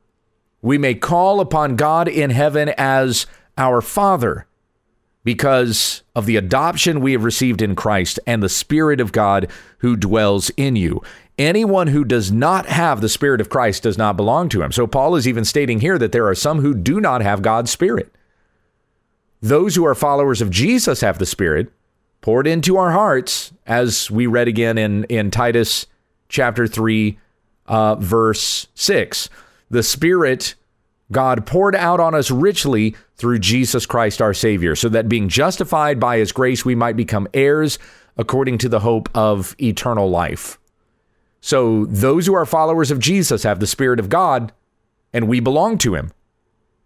We 0.62 0.78
may 0.78 0.94
call 0.94 1.40
upon 1.40 1.76
God 1.76 2.08
in 2.08 2.30
heaven 2.30 2.72
as 2.78 3.26
our 3.58 3.80
Father 3.80 4.46
because 5.24 6.02
of 6.14 6.26
the 6.26 6.36
adoption 6.36 7.00
we 7.00 7.12
have 7.12 7.24
received 7.24 7.62
in 7.62 7.74
Christ 7.74 8.20
and 8.26 8.42
the 8.42 8.48
Spirit 8.48 9.00
of 9.00 9.12
God 9.12 9.50
who 9.78 9.96
dwells 9.96 10.50
in 10.56 10.76
you. 10.76 11.02
Anyone 11.38 11.88
who 11.88 12.04
does 12.04 12.30
not 12.30 12.66
have 12.66 13.00
the 13.00 13.08
Spirit 13.08 13.40
of 13.40 13.48
Christ 13.48 13.82
does 13.82 13.98
not 13.98 14.16
belong 14.16 14.48
to 14.50 14.62
him. 14.62 14.70
So 14.70 14.86
Paul 14.86 15.16
is 15.16 15.26
even 15.26 15.44
stating 15.44 15.80
here 15.80 15.98
that 15.98 16.12
there 16.12 16.28
are 16.28 16.34
some 16.34 16.60
who 16.60 16.74
do 16.74 17.00
not 17.00 17.22
have 17.22 17.42
God's 17.42 17.70
Spirit. 17.70 18.14
Those 19.42 19.74
who 19.74 19.84
are 19.84 19.94
followers 19.94 20.40
of 20.40 20.50
Jesus 20.50 21.00
have 21.00 21.18
the 21.18 21.26
Spirit 21.26 21.72
poured 22.20 22.46
into 22.46 22.76
our 22.76 22.92
hearts, 22.92 23.52
as 23.66 24.10
we 24.10 24.26
read 24.26 24.48
again 24.48 24.78
in, 24.78 25.04
in 25.04 25.30
Titus 25.30 25.86
chapter 26.28 26.66
3, 26.66 27.18
uh, 27.66 27.96
verse 27.96 28.68
6. 28.74 29.28
The 29.70 29.82
Spirit 29.82 30.54
God 31.12 31.46
poured 31.46 31.76
out 31.76 32.00
on 32.00 32.14
us 32.14 32.30
richly 32.30 32.96
through 33.16 33.38
Jesus 33.38 33.86
Christ 33.86 34.22
our 34.22 34.34
Savior, 34.34 34.74
so 34.74 34.88
that 34.88 35.08
being 35.08 35.28
justified 35.28 36.00
by 36.00 36.18
his 36.18 36.32
grace, 36.32 36.64
we 36.64 36.74
might 36.74 36.96
become 36.96 37.28
heirs 37.34 37.78
according 38.16 38.58
to 38.58 38.68
the 38.68 38.80
hope 38.80 39.08
of 39.14 39.54
eternal 39.60 40.08
life. 40.08 40.58
So 41.40 41.84
those 41.86 42.26
who 42.26 42.34
are 42.34 42.46
followers 42.46 42.90
of 42.90 42.98
Jesus 42.98 43.42
have 43.42 43.60
the 43.60 43.66
Spirit 43.66 44.00
of 44.00 44.08
God, 44.08 44.52
and 45.12 45.28
we 45.28 45.40
belong 45.40 45.78
to 45.78 45.94
him. 45.94 46.12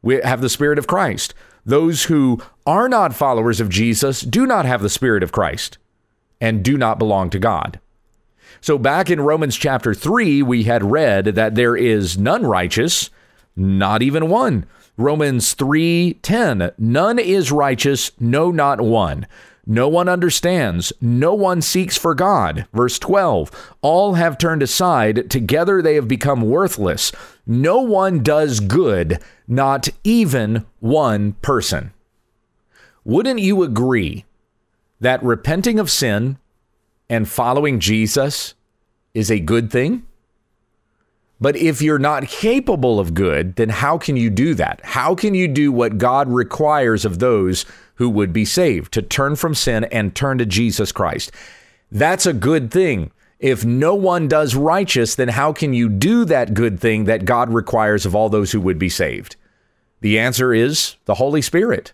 We 0.03 0.21
have 0.23 0.41
the 0.41 0.49
Spirit 0.49 0.79
of 0.79 0.87
Christ. 0.87 1.35
Those 1.65 2.05
who 2.05 2.41
are 2.67 2.89
not 2.89 3.15
followers 3.15 3.61
of 3.61 3.69
Jesus 3.69 4.23
do 4.23 4.47
not 4.47 4.65
have 4.65 4.83
the 4.83 4.89
Spirit 4.89 5.23
of 5.23 5.33
Christ 5.33 5.79
and 6.41 6.65
do 6.65 6.77
not 6.77 6.99
belong 6.99 7.31
to 7.31 7.39
God. 7.39 7.79
So 8.61 8.79
back 8.79 9.11
in 9.11 9.21
Romans 9.21 9.57
chapter 9.57 9.95
3, 9.95 10.43
we 10.43 10.65
had 10.65 10.91
read 10.91 11.27
that 11.27 11.55
there 11.55 11.77
is 11.77 12.19
none 12.19 12.45
righteous 12.47 13.11
not 13.59 14.03
even 14.03 14.29
one. 14.29 14.65
Romans 14.97 15.55
3:10 15.55 16.73
None 16.79 17.19
is 17.19 17.53
righteous, 17.53 18.13
no 18.19 18.51
not 18.51 18.81
one. 18.81 19.27
No 19.71 19.87
one 19.87 20.09
understands, 20.09 20.95
no 20.99 21.35
one 21.35 21.61
seeks 21.61 21.95
for 21.99 22.15
God. 22.15 22.67
Verse 22.73 22.99
12 22.99 23.75
All 23.83 24.15
have 24.15 24.39
turned 24.39 24.63
aside, 24.63 25.29
together 25.29 25.83
they 25.83 25.95
have 25.97 26.09
become 26.09 26.41
worthless. 26.41 27.13
No 27.47 27.81
one 27.81 28.23
does 28.23 28.61
good, 28.61 29.19
not 29.47 29.91
even 30.05 30.65
one 30.81 31.33
person. 31.43 31.93
Wouldn't 33.05 33.41
you 33.41 33.63
agree 33.63 34.25
that 35.01 35.23
repenting 35.23 35.79
of 35.79 35.91
sin 35.91 36.39
and 37.11 37.29
following 37.29 37.79
Jesus 37.79 38.55
is 39.13 39.31
a 39.31 39.39
good 39.39 39.71
thing? 39.71 40.05
But 41.41 41.57
if 41.57 41.81
you're 41.81 41.99
not 41.99 42.27
capable 42.27 42.99
of 42.99 43.15
good, 43.15 43.57
then 43.57 43.69
how 43.69 43.97
can 43.97 44.17
you 44.17 44.29
do 44.29 44.55
that? 44.55 44.81
How 44.83 45.15
can 45.15 45.35
you 45.35 45.47
do 45.47 45.71
what 45.71 45.99
God 45.99 46.29
requires 46.29 47.05
of 47.05 47.21
those 47.21 47.65
who 47.95 48.11
would 48.11 48.33
be 48.33 48.45
saved 48.45 48.93
to 48.95 49.03
turn 49.03 49.37
from 49.37 49.55
sin 49.55 49.85
and 49.85 50.15
turn 50.15 50.39
to 50.39 50.47
Jesus 50.47 50.91
Christ? 50.91 51.31
That's 51.93 52.27
a 52.27 52.33
good 52.33 52.71
thing. 52.71 53.13
If 53.39 53.65
no 53.65 53.95
one 53.95 54.27
does 54.27 54.57
righteous, 54.57 55.15
then 55.15 55.29
how 55.29 55.53
can 55.53 55.73
you 55.73 55.89
do 55.89 56.25
that 56.25 56.55
good 56.55 56.81
thing 56.81 57.05
that 57.05 57.25
God 57.25 57.53
requires 57.53 58.05
of 58.05 58.17
all 58.17 58.29
those 58.29 58.51
who 58.51 58.61
would 58.61 58.79
be 58.79 58.89
saved? 58.89 59.37
The 60.01 60.19
answer 60.19 60.53
is 60.53 60.97
the 61.05 61.15
Holy 61.15 61.43
Spirit. 61.43 61.93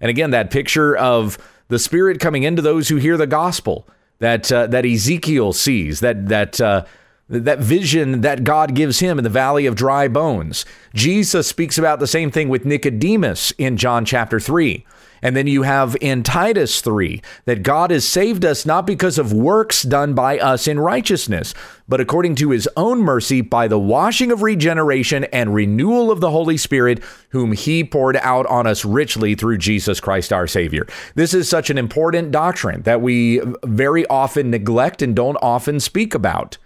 And 0.00 0.10
again, 0.10 0.30
that 0.30 0.50
picture 0.50 0.96
of 0.96 1.38
the 1.68 1.78
Spirit 1.80 2.20
coming 2.20 2.44
into 2.44 2.62
those 2.62 2.88
who 2.88 2.96
hear 2.96 3.16
the 3.16 3.26
gospel 3.26 3.86
that 4.18 4.50
uh, 4.50 4.66
that 4.68 4.86
Ezekiel 4.86 5.52
sees, 5.52 6.00
that 6.00 6.28
that 6.28 6.60
uh, 6.60 6.84
that 7.28 7.58
vision 7.58 8.20
that 8.20 8.44
God 8.44 8.74
gives 8.74 9.00
him 9.00 9.18
in 9.18 9.24
the 9.24 9.30
valley 9.30 9.66
of 9.66 9.74
dry 9.74 10.08
bones. 10.08 10.64
Jesus 10.94 11.46
speaks 11.46 11.76
about 11.76 11.98
the 11.98 12.06
same 12.06 12.30
thing 12.30 12.48
with 12.48 12.64
Nicodemus 12.64 13.52
in 13.58 13.76
John 13.76 14.04
chapter 14.04 14.38
3. 14.38 14.84
And 15.22 15.34
then 15.34 15.46
you 15.46 15.62
have 15.62 15.96
in 16.00 16.22
Titus 16.22 16.80
3 16.80 17.22
that 17.46 17.62
God 17.62 17.90
has 17.90 18.06
saved 18.06 18.44
us 18.44 18.66
not 18.66 18.86
because 18.86 19.18
of 19.18 19.32
works 19.32 19.82
done 19.82 20.14
by 20.14 20.38
us 20.38 20.68
in 20.68 20.78
righteousness, 20.78 21.54
but 21.88 22.00
according 22.00 22.34
to 22.36 22.50
his 22.50 22.68
own 22.76 23.00
mercy 23.00 23.40
by 23.40 23.66
the 23.66 23.78
washing 23.78 24.30
of 24.30 24.42
regeneration 24.42 25.24
and 25.24 25.54
renewal 25.54 26.10
of 26.10 26.20
the 26.20 26.30
Holy 26.30 26.56
Spirit, 26.56 27.02
whom 27.30 27.52
he 27.52 27.82
poured 27.82 28.18
out 28.18 28.46
on 28.46 28.66
us 28.66 28.84
richly 28.84 29.34
through 29.34 29.58
Jesus 29.58 30.00
Christ 30.00 30.32
our 30.32 30.46
Savior. 30.46 30.86
This 31.14 31.34
is 31.34 31.48
such 31.48 31.70
an 31.70 31.78
important 31.78 32.30
doctrine 32.30 32.82
that 32.82 33.00
we 33.00 33.40
very 33.64 34.06
often 34.06 34.50
neglect 34.50 35.02
and 35.02 35.16
don't 35.16 35.38
often 35.42 35.80
speak 35.80 36.14
about. 36.14 36.58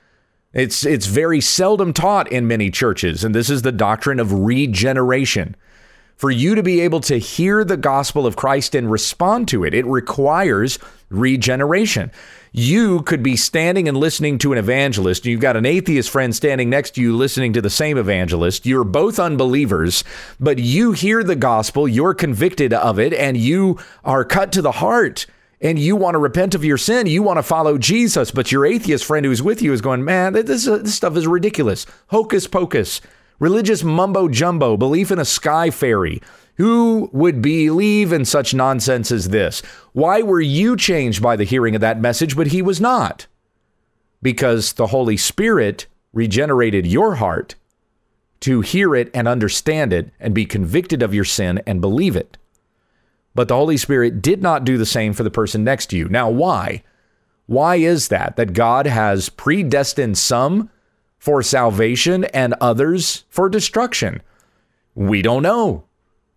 It's 0.52 0.84
it's 0.84 1.06
very 1.06 1.40
seldom 1.40 1.92
taught 1.92 2.30
in 2.32 2.48
many 2.48 2.70
churches, 2.70 3.22
and 3.22 3.34
this 3.34 3.50
is 3.50 3.62
the 3.62 3.70
doctrine 3.70 4.18
of 4.18 4.32
regeneration. 4.32 5.54
For 6.16 6.30
you 6.30 6.54
to 6.54 6.62
be 6.62 6.80
able 6.80 7.00
to 7.02 7.18
hear 7.18 7.64
the 7.64 7.78
gospel 7.78 8.26
of 8.26 8.36
Christ 8.36 8.74
and 8.74 8.90
respond 8.90 9.48
to 9.48 9.64
it, 9.64 9.72
it 9.72 9.86
requires 9.86 10.78
regeneration. 11.08 12.10
You 12.52 13.00
could 13.02 13.22
be 13.22 13.36
standing 13.36 13.88
and 13.88 13.96
listening 13.96 14.36
to 14.38 14.52
an 14.52 14.58
evangelist. 14.58 15.24
And 15.24 15.32
you've 15.32 15.40
got 15.40 15.56
an 15.56 15.64
atheist 15.64 16.10
friend 16.10 16.34
standing 16.34 16.68
next 16.68 16.96
to 16.96 17.00
you 17.00 17.16
listening 17.16 17.54
to 17.54 17.62
the 17.62 17.70
same 17.70 17.96
evangelist. 17.96 18.66
You're 18.66 18.84
both 18.84 19.18
unbelievers, 19.18 20.04
but 20.38 20.58
you 20.58 20.92
hear 20.92 21.22
the 21.22 21.36
gospel, 21.36 21.88
you're 21.88 22.12
convicted 22.12 22.74
of 22.74 22.98
it, 22.98 23.14
and 23.14 23.36
you 23.38 23.78
are 24.04 24.24
cut 24.24 24.52
to 24.52 24.62
the 24.62 24.72
heart 24.72 25.26
and 25.60 25.78
you 25.78 25.94
want 25.94 26.14
to 26.14 26.18
repent 26.18 26.54
of 26.54 26.64
your 26.64 26.78
sin, 26.78 27.06
you 27.06 27.22
want 27.22 27.36
to 27.36 27.42
follow 27.42 27.76
Jesus, 27.76 28.30
but 28.30 28.50
your 28.50 28.64
atheist 28.64 29.04
friend 29.04 29.26
who's 29.26 29.42
with 29.42 29.60
you 29.60 29.72
is 29.72 29.80
going, 29.80 30.04
man, 30.04 30.32
this, 30.32 30.66
uh, 30.66 30.78
this 30.78 30.94
stuff 30.94 31.16
is 31.16 31.26
ridiculous. 31.26 31.86
Hocus 32.08 32.46
pocus, 32.46 33.00
religious 33.38 33.84
mumbo 33.84 34.28
jumbo, 34.28 34.76
belief 34.76 35.10
in 35.10 35.18
a 35.18 35.24
sky 35.24 35.70
fairy. 35.70 36.22
Who 36.56 37.08
would 37.12 37.40
believe 37.40 38.12
in 38.12 38.24
such 38.24 38.52
nonsense 38.52 39.10
as 39.10 39.30
this? 39.30 39.60
Why 39.92 40.22
were 40.22 40.40
you 40.40 40.76
changed 40.76 41.22
by 41.22 41.36
the 41.36 41.44
hearing 41.44 41.74
of 41.74 41.80
that 41.80 42.00
message, 42.00 42.36
but 42.36 42.48
he 42.48 42.60
was 42.60 42.80
not? 42.80 43.26
Because 44.22 44.74
the 44.74 44.88
Holy 44.88 45.16
Spirit 45.16 45.86
regenerated 46.12 46.86
your 46.86 47.14
heart 47.14 47.54
to 48.40 48.60
hear 48.60 48.94
it 48.94 49.10
and 49.14 49.28
understand 49.28 49.92
it 49.92 50.10
and 50.18 50.34
be 50.34 50.44
convicted 50.44 51.02
of 51.02 51.14
your 51.14 51.24
sin 51.24 51.62
and 51.66 51.80
believe 51.80 52.16
it. 52.16 52.36
But 53.34 53.48
the 53.48 53.56
Holy 53.56 53.76
Spirit 53.76 54.22
did 54.22 54.42
not 54.42 54.64
do 54.64 54.76
the 54.76 54.86
same 54.86 55.12
for 55.12 55.22
the 55.22 55.30
person 55.30 55.64
next 55.64 55.86
to 55.86 55.96
you. 55.96 56.08
Now, 56.08 56.28
why? 56.28 56.82
Why 57.46 57.76
is 57.76 58.08
that? 58.08 58.36
That 58.36 58.52
God 58.52 58.86
has 58.86 59.28
predestined 59.28 60.18
some 60.18 60.70
for 61.18 61.42
salvation 61.42 62.24
and 62.24 62.54
others 62.60 63.24
for 63.28 63.48
destruction? 63.48 64.22
We 64.94 65.22
don't 65.22 65.42
know. 65.42 65.84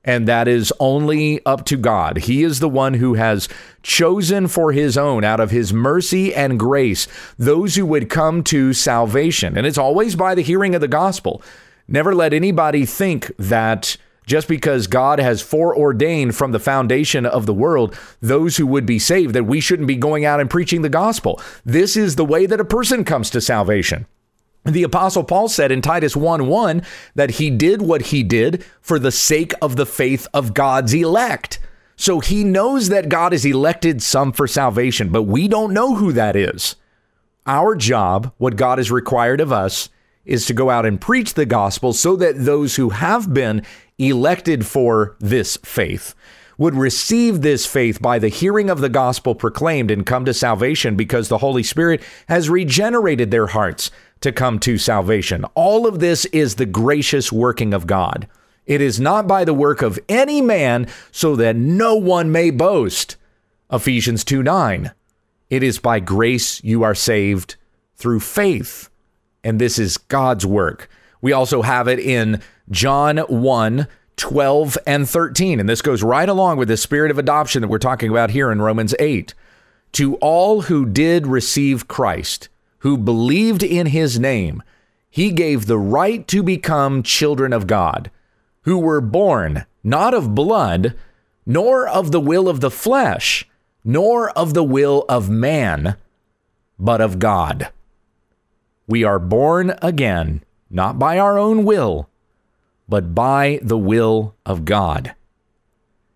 And 0.05 0.27
that 0.27 0.47
is 0.49 0.73
only 0.79 1.43
up 1.45 1.65
to 1.65 1.77
God. 1.77 2.17
He 2.17 2.43
is 2.43 2.59
the 2.59 2.67
one 2.67 2.95
who 2.95 3.13
has 3.13 3.47
chosen 3.83 4.47
for 4.47 4.73
his 4.73 4.97
own, 4.97 5.23
out 5.23 5.39
of 5.39 5.51
his 5.51 5.71
mercy 5.71 6.35
and 6.35 6.59
grace, 6.59 7.07
those 7.37 7.75
who 7.75 7.85
would 7.85 8.09
come 8.09 8.43
to 8.45 8.73
salvation. 8.73 9.57
And 9.57 9.65
it's 9.65 9.77
always 9.77 10.17
by 10.17 10.35
the 10.35 10.41
hearing 10.41 10.75
of 10.75 10.81
the 10.81 10.89
gospel. 10.89 11.41
Never 11.87 12.13
let 12.13 12.33
anybody 12.33 12.85
think 12.85 13.31
that 13.37 13.95
just 14.25 14.47
because 14.47 14.87
God 14.87 15.19
has 15.19 15.41
foreordained 15.41 16.35
from 16.35 16.51
the 16.51 16.59
foundation 16.59 17.25
of 17.25 17.45
the 17.45 17.53
world 17.53 17.97
those 18.21 18.57
who 18.57 18.67
would 18.67 18.85
be 18.85 18.99
saved, 18.99 19.33
that 19.35 19.45
we 19.45 19.59
shouldn't 19.59 19.87
be 19.87 19.95
going 19.95 20.25
out 20.25 20.39
and 20.39 20.49
preaching 20.49 20.81
the 20.81 20.89
gospel. 20.89 21.41
This 21.65 21.95
is 21.97 22.15
the 22.15 22.25
way 22.25 22.45
that 22.45 22.59
a 22.59 22.65
person 22.65 23.03
comes 23.03 23.29
to 23.31 23.41
salvation. 23.41 24.05
The 24.65 24.83
apostle 24.83 25.25
Paul 25.25 25.49
said 25.49 25.71
in 25.71 25.81
Titus 25.81 26.15
1 26.15 26.47
1 26.47 26.83
that 27.15 27.31
he 27.31 27.49
did 27.49 27.81
what 27.81 28.03
he 28.03 28.23
did 28.23 28.63
for 28.81 28.97
the 28.97 29.11
sake 29.11 29.53
of 29.61 29.75
the 29.75 29.85
faith 29.85 30.27
of 30.33 30.53
God's 30.53 30.93
elect. 30.93 31.59
So 31.95 32.21
he 32.21 32.43
knows 32.43 32.89
that 32.89 33.09
God 33.09 33.33
has 33.33 33.45
elected 33.45 34.01
some 34.01 34.31
for 34.31 34.47
salvation, 34.47 35.09
but 35.09 35.23
we 35.23 35.47
don't 35.47 35.73
know 35.73 35.95
who 35.95 36.13
that 36.13 36.35
is. 36.35 36.75
Our 37.45 37.75
job, 37.75 38.33
what 38.37 38.55
God 38.55 38.77
has 38.77 38.89
required 38.89 39.41
of 39.41 39.51
us, 39.51 39.89
is 40.25 40.45
to 40.45 40.53
go 40.53 40.69
out 40.69 40.85
and 40.85 41.01
preach 41.01 41.33
the 41.33 41.45
gospel 41.45 41.93
so 41.93 42.15
that 42.15 42.45
those 42.45 42.75
who 42.75 42.89
have 42.89 43.33
been 43.33 43.63
elected 43.97 44.65
for 44.65 45.15
this 45.19 45.57
faith 45.57 46.15
would 46.57 46.75
receive 46.75 47.41
this 47.41 47.65
faith 47.65 48.01
by 48.01 48.19
the 48.19 48.27
hearing 48.27 48.69
of 48.69 48.79
the 48.79 48.89
gospel 48.89 49.35
proclaimed 49.35 49.89
and 49.89 50.05
come 50.05 50.23
to 50.25 50.33
salvation 50.33 50.95
because 50.95 51.27
the 51.27 51.39
Holy 51.39 51.63
Spirit 51.63 52.01
has 52.27 52.49
regenerated 52.49 53.31
their 53.31 53.47
hearts 53.47 53.91
to 54.21 54.31
come 54.31 54.59
to 54.59 54.77
salvation. 54.77 55.43
All 55.55 55.87
of 55.87 55.99
this 55.99 56.25
is 56.25 56.55
the 56.55 56.65
gracious 56.65 57.31
working 57.31 57.73
of 57.73 57.87
God. 57.87 58.27
It 58.65 58.81
is 58.81 58.99
not 58.99 59.27
by 59.27 59.43
the 59.43 59.53
work 59.53 59.81
of 59.81 59.99
any 60.07 60.41
man, 60.41 60.87
so 61.11 61.35
that 61.35 61.55
no 61.55 61.95
one 61.95 62.31
may 62.31 62.49
boast. 62.49 63.17
Ephesians 63.71 64.23
2 64.23 64.41
9. 64.41 64.91
It 65.49 65.63
is 65.63 65.79
by 65.79 65.99
grace 65.99 66.63
you 66.63 66.83
are 66.83 66.95
saved 66.95 67.55
through 67.95 68.21
faith. 68.21 68.89
And 69.43 69.59
this 69.59 69.77
is 69.77 69.97
God's 69.97 70.45
work. 70.45 70.89
We 71.21 71.33
also 71.33 71.61
have 71.61 71.87
it 71.87 71.99
in 71.99 72.41
John 72.69 73.17
1 73.17 73.87
12 74.15 74.77
and 74.85 75.09
13. 75.09 75.59
And 75.59 75.67
this 75.67 75.81
goes 75.81 76.03
right 76.03 76.29
along 76.29 76.57
with 76.57 76.67
the 76.67 76.77
spirit 76.77 77.11
of 77.11 77.17
adoption 77.17 77.61
that 77.61 77.67
we're 77.67 77.79
talking 77.79 78.11
about 78.11 78.29
here 78.29 78.51
in 78.51 78.61
Romans 78.61 78.93
8. 78.99 79.33
To 79.93 80.15
all 80.17 80.61
who 80.63 80.85
did 80.85 81.27
receive 81.27 81.87
Christ, 81.87 82.49
who 82.79 82.97
believed 82.97 83.63
in 83.63 83.87
his 83.87 84.19
name, 84.19 84.61
he 85.09 85.31
gave 85.31 85.65
the 85.65 85.77
right 85.77 86.27
to 86.27 86.41
become 86.41 87.03
children 87.03 87.53
of 87.53 87.67
God, 87.67 88.09
who 88.61 88.77
were 88.77 89.01
born 89.01 89.65
not 89.83 90.13
of 90.13 90.33
blood, 90.33 90.95
nor 91.45 91.87
of 91.87 92.11
the 92.11 92.21
will 92.21 92.47
of 92.47 92.61
the 92.61 92.71
flesh, 92.71 93.47
nor 93.83 94.29
of 94.31 94.53
the 94.53 94.63
will 94.63 95.05
of 95.09 95.29
man, 95.29 95.95
but 96.79 97.01
of 97.01 97.19
God. 97.19 97.69
We 98.87 99.03
are 99.03 99.19
born 99.19 99.75
again, 99.81 100.43
not 100.69 100.99
by 100.99 101.17
our 101.17 101.37
own 101.37 101.63
will, 101.63 102.09
but 102.87 103.15
by 103.15 103.59
the 103.61 103.77
will 103.77 104.35
of 104.45 104.65
God. 104.65 105.15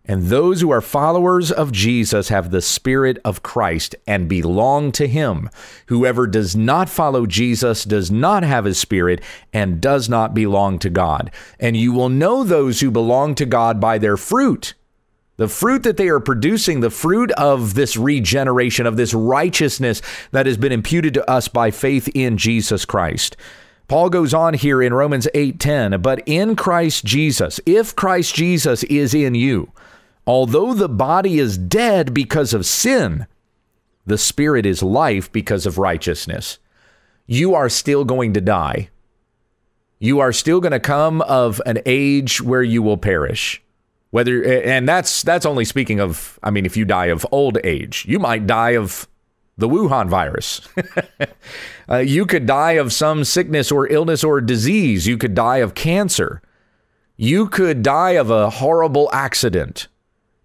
And 0.07 0.27
those 0.27 0.61
who 0.61 0.71
are 0.71 0.79
followers 0.79 1.51
of 1.51 1.73
Jesus 1.73 2.29
have 2.29 2.49
the 2.49 2.61
Spirit 2.61 3.17
of 3.25 3.43
Christ 3.43 3.93
and 4.07 4.29
belong 4.29 4.93
to 4.93 5.05
Him. 5.05 5.49
Whoever 5.87 6.25
does 6.27 6.55
not 6.55 6.87
follow 6.87 7.25
Jesus 7.25 7.83
does 7.83 8.09
not 8.09 8.43
have 8.43 8.63
His 8.63 8.79
Spirit 8.79 9.21
and 9.51 9.81
does 9.81 10.07
not 10.07 10.33
belong 10.33 10.79
to 10.79 10.89
God. 10.89 11.29
And 11.59 11.75
you 11.75 11.91
will 11.91 12.07
know 12.07 12.45
those 12.45 12.79
who 12.79 12.89
belong 12.89 13.35
to 13.35 13.45
God 13.45 13.81
by 13.81 13.97
their 13.97 14.15
fruit. 14.15 14.75
The 15.37 15.47
fruit 15.47 15.83
that 15.83 15.97
they 15.97 16.09
are 16.09 16.19
producing, 16.19 16.79
the 16.79 16.89
fruit 16.89 17.31
of 17.33 17.73
this 17.75 17.95
regeneration, 17.95 18.85
of 18.85 18.97
this 18.97 19.13
righteousness 19.13 20.01
that 20.31 20.45
has 20.45 20.57
been 20.57 20.71
imputed 20.71 21.13
to 21.15 21.29
us 21.29 21.47
by 21.47 21.71
faith 21.71 22.09
in 22.13 22.37
Jesus 22.37 22.85
Christ. 22.85 23.37
Paul 23.87 24.09
goes 24.09 24.33
on 24.33 24.55
here 24.55 24.81
in 24.81 24.93
Romans 24.93 25.27
8:10, 25.33 26.01
but 26.01 26.21
in 26.25 26.55
Christ 26.55 27.05
Jesus, 27.05 27.59
if 27.65 27.95
Christ 27.95 28.35
Jesus 28.35 28.83
is 28.83 29.13
in 29.13 29.35
you, 29.35 29.71
Although 30.27 30.73
the 30.73 30.89
body 30.89 31.39
is 31.39 31.57
dead 31.57 32.13
because 32.13 32.53
of 32.53 32.65
sin, 32.65 33.27
the 34.05 34.17
spirit 34.17 34.65
is 34.65 34.83
life 34.83 35.31
because 35.31 35.65
of 35.65 35.77
righteousness. 35.77 36.59
You 37.25 37.55
are 37.55 37.69
still 37.69 38.03
going 38.03 38.33
to 38.33 38.41
die. 38.41 38.89
You 39.99 40.19
are 40.19 40.33
still 40.33 40.59
going 40.59 40.73
to 40.73 40.81
come 40.81 41.21
of 41.21 41.61
an 41.65 41.79
age 41.85 42.41
where 42.41 42.61
you 42.61 42.83
will 42.83 42.97
perish. 42.97 43.63
Whether 44.11 44.43
and 44.43 44.87
that's 44.87 45.21
that's 45.21 45.45
only 45.45 45.65
speaking 45.65 45.99
of 45.99 46.39
I 46.41 46.49
mean 46.49 46.65
if 46.65 46.77
you 46.77 46.85
die 46.85 47.07
of 47.07 47.25
old 47.31 47.57
age, 47.63 48.05
you 48.07 48.19
might 48.19 48.47
die 48.47 48.71
of 48.71 49.07
the 49.57 49.67
Wuhan 49.67 50.07
virus. 50.07 50.61
uh, 51.89 51.97
you 51.97 52.25
could 52.25 52.45
die 52.45 52.73
of 52.73 52.93
some 52.93 53.23
sickness 53.23 53.71
or 53.71 53.87
illness 53.87 54.23
or 54.23 54.39
disease. 54.39 55.07
You 55.07 55.17
could 55.17 55.33
die 55.33 55.57
of 55.57 55.73
cancer. 55.73 56.41
You 57.17 57.47
could 57.47 57.81
die 57.81 58.11
of 58.11 58.29
a 58.29 58.49
horrible 58.49 59.09
accident. 59.11 59.87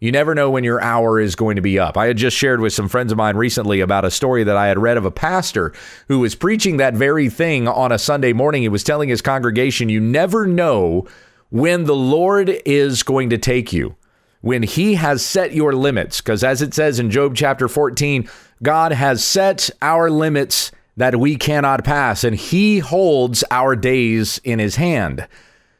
You 0.00 0.10
never 0.10 0.34
know 0.34 0.50
when 0.50 0.64
your 0.64 0.80
hour 0.82 1.20
is 1.20 1.36
going 1.36 1.54
to 1.54 1.62
be 1.62 1.78
up. 1.78 1.96
I 1.96 2.06
had 2.06 2.16
just 2.16 2.36
shared 2.36 2.60
with 2.60 2.72
some 2.72 2.88
friends 2.88 3.12
of 3.12 3.18
mine 3.18 3.36
recently 3.36 3.78
about 3.80 4.04
a 4.04 4.10
story 4.10 4.42
that 4.42 4.56
I 4.56 4.66
had 4.66 4.78
read 4.78 4.96
of 4.96 5.04
a 5.04 5.12
pastor 5.12 5.72
who 6.08 6.18
was 6.18 6.34
preaching 6.34 6.78
that 6.78 6.94
very 6.94 7.28
thing 7.28 7.68
on 7.68 7.92
a 7.92 8.00
Sunday 8.00 8.32
morning. 8.32 8.62
He 8.62 8.68
was 8.68 8.82
telling 8.82 9.10
his 9.10 9.22
congregation, 9.22 9.88
You 9.88 10.00
never 10.00 10.44
know 10.44 11.06
when 11.52 11.84
the 11.84 11.94
Lord 11.94 12.48
is 12.64 13.02
going 13.02 13.28
to 13.28 13.36
take 13.36 13.74
you, 13.74 13.94
when 14.40 14.62
He 14.62 14.94
has 14.94 15.24
set 15.24 15.52
your 15.52 15.74
limits. 15.74 16.22
Because 16.22 16.42
as 16.42 16.62
it 16.62 16.72
says 16.72 16.98
in 16.98 17.10
Job 17.10 17.36
chapter 17.36 17.68
14, 17.68 18.26
God 18.62 18.92
has 18.92 19.22
set 19.22 19.68
our 19.82 20.10
limits 20.10 20.72
that 20.96 21.20
we 21.20 21.36
cannot 21.36 21.84
pass, 21.84 22.24
and 22.24 22.34
He 22.34 22.78
holds 22.78 23.44
our 23.50 23.76
days 23.76 24.40
in 24.44 24.58
His 24.58 24.76
hand. 24.76 25.28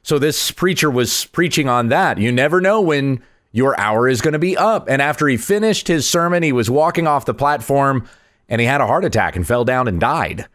So 0.02 0.18
this 0.18 0.50
preacher 0.50 0.90
was 0.90 1.24
preaching 1.24 1.70
on 1.70 1.88
that. 1.88 2.18
You 2.18 2.30
never 2.32 2.60
know 2.60 2.82
when 2.82 3.22
your 3.50 3.78
hour 3.80 4.06
is 4.08 4.20
going 4.20 4.32
to 4.32 4.38
be 4.38 4.56
up. 4.56 4.88
And 4.90 5.00
after 5.00 5.26
he 5.26 5.38
finished 5.38 5.88
his 5.88 6.08
sermon, 6.08 6.42
he 6.42 6.52
was 6.52 6.68
walking 6.68 7.06
off 7.06 7.24
the 7.24 7.34
platform 7.34 8.08
and 8.48 8.60
he 8.60 8.66
had 8.66 8.80
a 8.80 8.86
heart 8.86 9.04
attack 9.04 9.36
and 9.36 9.46
fell 9.46 9.64
down 9.64 9.88
and 9.88 10.00
died. 10.00 10.48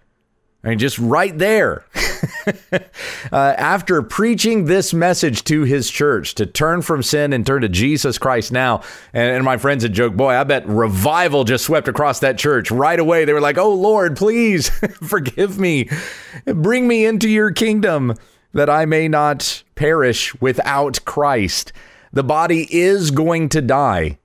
I 0.64 0.70
mean, 0.70 0.80
just 0.80 0.98
right 0.98 1.38
there. 1.38 1.86
uh, 3.32 3.54
after 3.58 4.02
preaching 4.02 4.66
this 4.66 4.94
message 4.94 5.44
to 5.46 5.64
his 5.64 5.90
church 5.90 6.36
to 6.36 6.46
turn 6.46 6.82
from 6.82 7.04
sin 7.04 7.32
and 7.32 7.46
turn 7.46 7.62
to 7.62 7.70
Jesus 7.70 8.18
Christ 8.18 8.52
now, 8.52 8.82
and, 9.14 9.36
and 9.36 9.46
my 9.46 9.58
friends 9.58 9.84
had 9.84 9.94
joked, 9.94 10.18
boy, 10.18 10.36
I 10.36 10.44
bet 10.44 10.68
revival 10.68 11.44
just 11.44 11.66
swept 11.66 11.88
across 11.88 12.20
that 12.20 12.38
church 12.38 12.72
right 12.72 13.00
away. 13.00 13.24
They 13.24 13.34
were 13.34 13.42
like, 13.42 13.58
oh, 13.58 13.74
Lord, 13.74 14.18
please 14.18 14.70
forgive 15.04 15.60
me. 15.60 15.90
Bring 16.46 16.88
me 16.88 17.06
into 17.06 17.30
your 17.30 17.52
kingdom 17.52 18.16
that 18.54 18.70
I 18.70 18.86
may 18.86 19.08
not 19.08 19.64
perish 19.76 20.40
without 20.42 21.06
Christ. 21.06 21.72
The 22.12 22.24
body 22.24 22.68
is 22.72 23.12
going 23.12 23.50
to 23.50 23.62
die. 23.62 24.18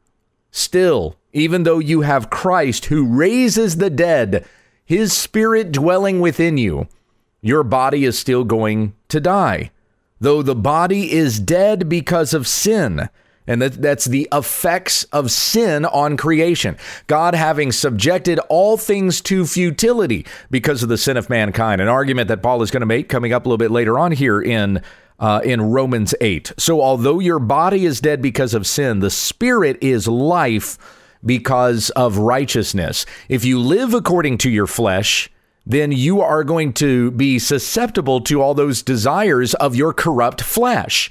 Still, 0.51 1.17
even 1.33 1.65
though 1.65 1.79
you 1.79 2.01
have 2.03 2.31
Christ 2.31 2.87
who 2.87 3.07
raises 3.07 3.77
the 3.77 3.91
dead, 3.91 4.47
his 4.85 5.13
spirit 5.13 5.73
dwelling 5.73 6.21
within 6.21 6.59
you, 6.59 6.89
your 7.41 7.63
body 7.63 8.05
is 8.05 8.19
still 8.19 8.45
going 8.45 8.95
to 9.09 9.21
die. 9.21 9.71
Though 10.21 10.43
the 10.43 10.55
body 10.55 11.13
is 11.13 11.41
dead 11.41 11.89
because 11.89 12.33
of 12.33 12.47
sin, 12.47 13.09
and 13.47 13.61
that, 13.61 13.83
that's 13.83 14.05
the 14.05 14.29
effects 14.33 15.05
of 15.05 15.33
sin 15.33 15.85
on 15.85 16.17
creation. 16.17 16.77
God 17.09 17.35
having 17.35 17.73
subjected 17.73 18.39
all 18.49 18.77
things 18.77 19.21
to 19.23 19.45
futility 19.47 20.25
because 20.51 20.83
of 20.83 20.89
the 20.89 20.99
sin 20.99 21.17
of 21.17 21.29
mankind. 21.29 21.81
An 21.81 21.89
argument 21.89 22.29
that 22.29 22.43
Paul 22.43 22.63
is 22.63 22.71
going 22.71 22.83
to 22.83 22.87
make 22.87 23.09
coming 23.09 23.33
up 23.33 23.45
a 23.45 23.49
little 23.49 23.59
bit 23.59 23.73
later 23.73 23.99
on 23.99 24.13
here 24.13 24.41
in 24.41 24.81
uh, 25.19 25.41
in 25.45 25.61
Romans 25.61 26.15
8. 26.21 26.53
So, 26.59 26.81
although 26.81 27.21
your 27.21 27.39
body 27.39 27.85
is 27.85 28.01
dead 28.01 28.21
because 28.21 28.55
of 28.55 28.67
sin, 28.67 29.01
the 29.01 29.11
spirit 29.11 29.79
is 29.81 30.09
life 30.09 30.79
because 31.25 31.91
of 31.91 32.19
righteousness. 32.19 33.07
If 33.29 33.45
you 33.45 33.59
live 33.59 33.95
according 33.95 34.39
to 34.39 34.51
your 34.51 34.67
flesh, 34.67 35.31
then 35.65 35.93
you 35.93 36.21
are 36.21 36.45
going 36.45 36.73
to 36.75 37.11
be 37.13 37.39
susceptible 37.39 38.21
to 38.23 38.43
all 38.43 38.55
those 38.55 38.83
desires 38.83 39.55
of 39.55 39.77
your 39.77 39.93
corrupt 39.93 40.41
flesh. 40.41 41.11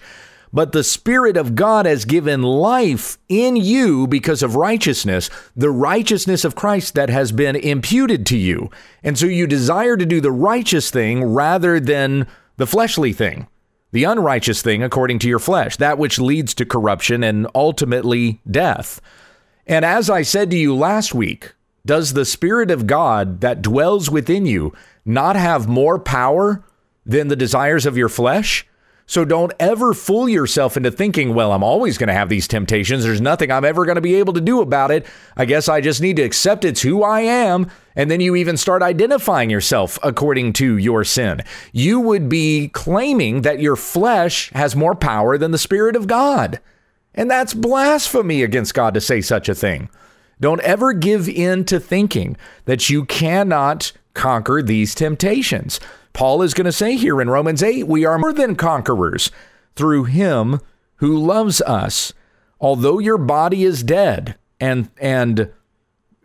But 0.53 0.73
the 0.73 0.83
Spirit 0.83 1.37
of 1.37 1.55
God 1.55 1.85
has 1.85 2.03
given 2.03 2.41
life 2.41 3.17
in 3.29 3.55
you 3.55 4.05
because 4.05 4.43
of 4.43 4.57
righteousness, 4.57 5.29
the 5.55 5.71
righteousness 5.71 6.43
of 6.43 6.55
Christ 6.55 6.93
that 6.95 7.09
has 7.09 7.31
been 7.31 7.55
imputed 7.55 8.25
to 8.27 8.37
you. 8.37 8.69
And 9.01 9.17
so 9.17 9.27
you 9.27 9.47
desire 9.47 9.95
to 9.95 10.05
do 10.05 10.19
the 10.19 10.31
righteous 10.31 10.91
thing 10.91 11.23
rather 11.23 11.79
than 11.79 12.27
the 12.57 12.67
fleshly 12.67 13.13
thing 13.13 13.47
the 13.91 14.05
unrighteous 14.05 14.61
thing 14.61 14.81
according 14.81 15.19
to 15.19 15.27
your 15.27 15.39
flesh, 15.39 15.75
that 15.77 15.97
which 15.97 16.19
leads 16.19 16.53
to 16.55 16.65
corruption 16.65 17.23
and 17.23 17.47
ultimately 17.53 18.41
death. 18.49 19.01
And 19.71 19.85
as 19.85 20.09
I 20.09 20.21
said 20.21 20.51
to 20.51 20.57
you 20.57 20.75
last 20.75 21.13
week, 21.13 21.53
Does 21.85 22.11
the 22.11 22.25
Spirit 22.25 22.69
of 22.71 22.87
God 22.87 23.39
that 23.39 23.61
dwells 23.61 24.11
within 24.11 24.45
you 24.45 24.73
not 25.05 25.37
have 25.37 25.65
more 25.65 25.97
power 25.97 26.61
than 27.05 27.29
the 27.29 27.37
desires 27.37 27.85
of 27.85 27.95
your 27.95 28.09
flesh? 28.09 28.67
So 29.05 29.23
don't 29.23 29.53
ever 29.61 29.93
fool 29.93 30.27
yourself 30.27 30.75
into 30.75 30.91
thinking, 30.91 31.33
well, 31.33 31.53
I'm 31.53 31.63
always 31.63 31.97
going 31.97 32.09
to 32.09 32.13
have 32.13 32.27
these 32.27 32.49
temptations. 32.49 33.05
There's 33.05 33.21
nothing 33.21 33.49
I'm 33.49 33.63
ever 33.63 33.85
going 33.85 33.95
to 33.95 34.01
be 34.01 34.15
able 34.15 34.33
to 34.33 34.41
do 34.41 34.59
about 34.59 34.91
it. 34.91 35.05
I 35.37 35.45
guess 35.45 35.69
I 35.69 35.79
just 35.79 36.01
need 36.01 36.17
to 36.17 36.23
accept 36.23 36.65
it's 36.65 36.81
who 36.81 37.01
I 37.01 37.21
am. 37.21 37.71
And 37.95 38.11
then 38.11 38.19
you 38.19 38.35
even 38.35 38.57
start 38.57 38.83
identifying 38.83 39.49
yourself 39.49 39.97
according 40.03 40.51
to 40.53 40.75
your 40.75 41.05
sin. 41.05 41.43
You 41.71 42.01
would 42.01 42.27
be 42.27 42.67
claiming 42.67 43.43
that 43.43 43.61
your 43.61 43.77
flesh 43.77 44.49
has 44.49 44.75
more 44.75 44.95
power 44.95 45.37
than 45.37 45.51
the 45.51 45.57
Spirit 45.57 45.95
of 45.95 46.07
God. 46.07 46.59
And 47.13 47.29
that's 47.29 47.53
blasphemy 47.53 48.43
against 48.43 48.73
God 48.73 48.93
to 48.93 49.01
say 49.01 49.21
such 49.21 49.49
a 49.49 49.55
thing. 49.55 49.89
Don't 50.39 50.61
ever 50.61 50.93
give 50.93 51.29
in 51.29 51.65
to 51.65 51.79
thinking 51.79 52.35
that 52.65 52.89
you 52.89 53.05
cannot 53.05 53.91
conquer 54.13 54.61
these 54.61 54.95
temptations. 54.95 55.79
Paul 56.13 56.41
is 56.41 56.53
going 56.53 56.65
to 56.65 56.71
say 56.71 56.95
here 56.95 57.21
in 57.21 57.29
Romans 57.29 57.63
8, 57.63 57.87
we 57.87 58.05
are 58.05 58.17
more 58.17 58.33
than 58.33 58.55
conquerors 58.55 59.31
through 59.75 60.05
him 60.05 60.59
who 60.95 61.17
loves 61.17 61.61
us. 61.61 62.13
Although 62.59 62.99
your 62.99 63.17
body 63.17 63.63
is 63.63 63.83
dead 63.83 64.35
and 64.59 64.89
and 64.99 65.51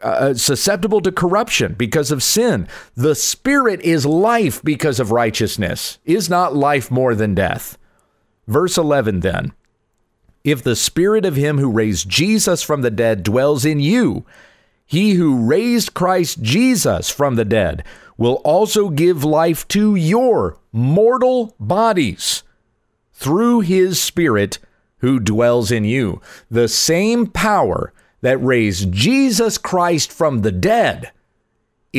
uh, 0.03 0.35
susceptible 0.35 1.01
to 1.01 1.11
corruption 1.11 1.75
because 1.75 2.11
of 2.11 2.22
sin, 2.22 2.68
the 2.94 3.14
spirit 3.14 3.81
is 3.81 4.05
life 4.05 4.62
because 4.62 5.01
of 5.01 5.11
righteousness. 5.11 5.99
Is 6.05 6.29
not 6.29 6.55
life 6.55 6.90
more 6.90 7.14
than 7.14 7.35
death? 7.35 7.79
Verse 8.46 8.77
11 8.77 9.20
then. 9.20 9.53
If 10.47 10.63
the 10.63 10.77
spirit 10.77 11.25
of 11.25 11.35
him 11.35 11.59
who 11.59 11.69
raised 11.69 12.09
Jesus 12.09 12.63
from 12.63 12.83
the 12.83 12.91
dead 12.91 13.25
dwells 13.25 13.65
in 13.65 13.81
you, 13.81 14.25
he 14.87 15.15
who 15.15 15.45
raised 15.45 15.93
Christ 15.93 16.41
Jesus 16.41 17.11
from 17.11 17.35
the 17.35 17.45
dead 17.45 17.83
will 18.17 18.35
also 18.45 18.89
give 18.89 19.25
life 19.25 19.67
to 19.67 19.97
your 19.97 20.57
mortal 20.71 21.57
bodies 21.59 22.45
through 23.13 23.63
his 23.63 24.01
Spirit 24.01 24.61
who 24.99 25.19
dwells 25.19 25.73
in 25.73 25.85
you. 25.85 26.21
The 26.49 26.69
same 26.69 27.27
power 27.27 27.93
that 28.21 28.39
raised 28.39 28.93
Jesus 28.93 29.59
Christ 29.59 30.13
from 30.13 30.43
the 30.43 30.53
dead 30.53 31.11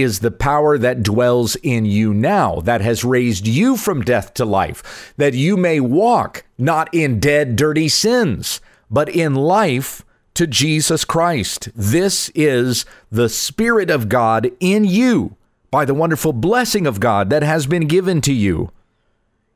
is 0.02 0.20
the 0.20 0.32
power 0.32 0.78
that 0.78 1.04
dwells 1.04 1.56
in 1.58 1.86
you 1.86 2.14
now, 2.14 2.62
that 2.62 2.82
has 2.82 3.04
raised 3.04 3.48
you 3.48 3.78
from 3.78 4.02
death 4.02 4.34
to 4.36 4.46
life, 4.46 5.14
that 5.18 5.34
you 5.34 5.58
may 5.58 5.80
walk 5.80 6.46
not 6.58 6.94
in 6.94 7.20
dead, 7.20 7.56
dirty 7.56 7.88
sins, 7.88 8.62
but 8.90 9.10
in 9.10 9.36
life 9.36 10.04
to 10.34 10.48
Jesus 10.48 11.04
Christ. 11.04 11.70
This 11.76 12.30
is 12.36 12.86
the 13.12 13.30
Spirit 13.30 13.90
of 13.90 14.10
God 14.10 14.52
in 14.60 14.86
you 14.86 15.36
by 15.72 15.84
the 15.84 15.94
wonderful 15.94 16.34
blessing 16.34 16.86
of 16.86 17.00
God 17.00 17.30
that 17.30 17.44
has 17.44 17.68
been 17.68 17.88
given 17.88 18.22
to 18.22 18.34
you. 18.34 18.72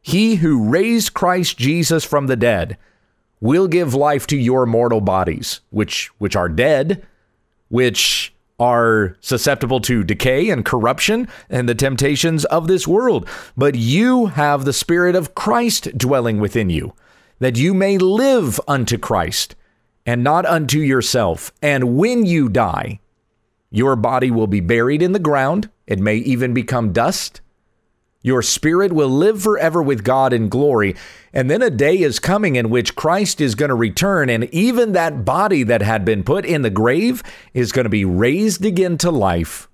He 0.01 0.36
who 0.36 0.69
raised 0.69 1.13
Christ 1.13 1.58
Jesus 1.58 2.04
from 2.04 2.27
the 2.27 2.36
dead 2.36 2.77
will 3.39 3.67
give 3.67 3.93
life 3.93 4.25
to 4.27 4.38
your 4.38 4.65
mortal 4.65 5.01
bodies, 5.01 5.62
which 5.69 6.08
which 6.17 6.36
are 6.36 6.49
dead, 6.49 7.06
which 7.69 8.30
are 8.62 9.17
susceptible 9.21 9.80
to 9.82 10.04
decay 10.04 10.52
and 10.52 10.63
corruption 10.63 11.28
and 11.50 11.67
the 11.67 11.74
temptations 11.74 12.45
of 12.45 12.67
this 12.67 12.88
world. 12.88 13.28
But 13.58 13.74
you 13.74 14.28
have 14.28 14.65
the 14.65 14.71
Spirit 14.71 15.15
of 15.15 15.34
Christ 15.34 15.97
dwelling 15.97 16.39
within 16.39 16.69
you, 16.69 16.93
that 17.39 17.58
you 17.58 17.74
may 17.74 17.97
live 17.97 18.62
unto 18.67 19.00
Christ 19.00 19.56
and 20.06 20.24
not 20.24 20.45
unto 20.45 20.78
yourself. 20.78 21.52
And 21.63 21.97
when 21.97 22.24
you 22.28 22.50
die, 22.50 23.00
your 23.71 23.95
body 23.95 24.30
will 24.30 24.45
be 24.45 24.60
buried 24.60 25.02
in 25.02 25.13
the 25.13 25.17
ground. 25.19 25.71
It 25.88 25.97
may 25.97 26.17
even 26.17 26.54
become 26.54 26.93
dust. 26.93 27.41
Your 28.21 28.41
spirit 28.41 28.93
will 28.93 29.10
live 29.10 29.41
forever 29.41 29.81
with 29.81 30.03
God 30.03 30.31
in 30.31 30.47
glory. 30.47 30.95
And 31.34 31.49
then 31.49 31.62
a 31.62 31.69
day 31.69 31.99
is 31.99 32.19
coming 32.19 32.55
in 32.55 32.69
which 32.69 32.95
Christ 32.95 33.41
is 33.41 33.55
going 33.55 33.69
to 33.69 33.75
return, 33.75 34.29
and 34.29 34.45
even 34.53 34.91
that 34.91 35.25
body 35.25 35.63
that 35.63 35.81
had 35.81 36.05
been 36.05 36.23
put 36.23 36.45
in 36.45 36.62
the 36.62 36.69
grave 36.69 37.23
is 37.53 37.71
going 37.71 37.86
to 37.86 37.89
be 37.89 38.05
raised 38.05 38.63
again 38.65 38.97
to 38.99 39.12
life. 39.12 39.67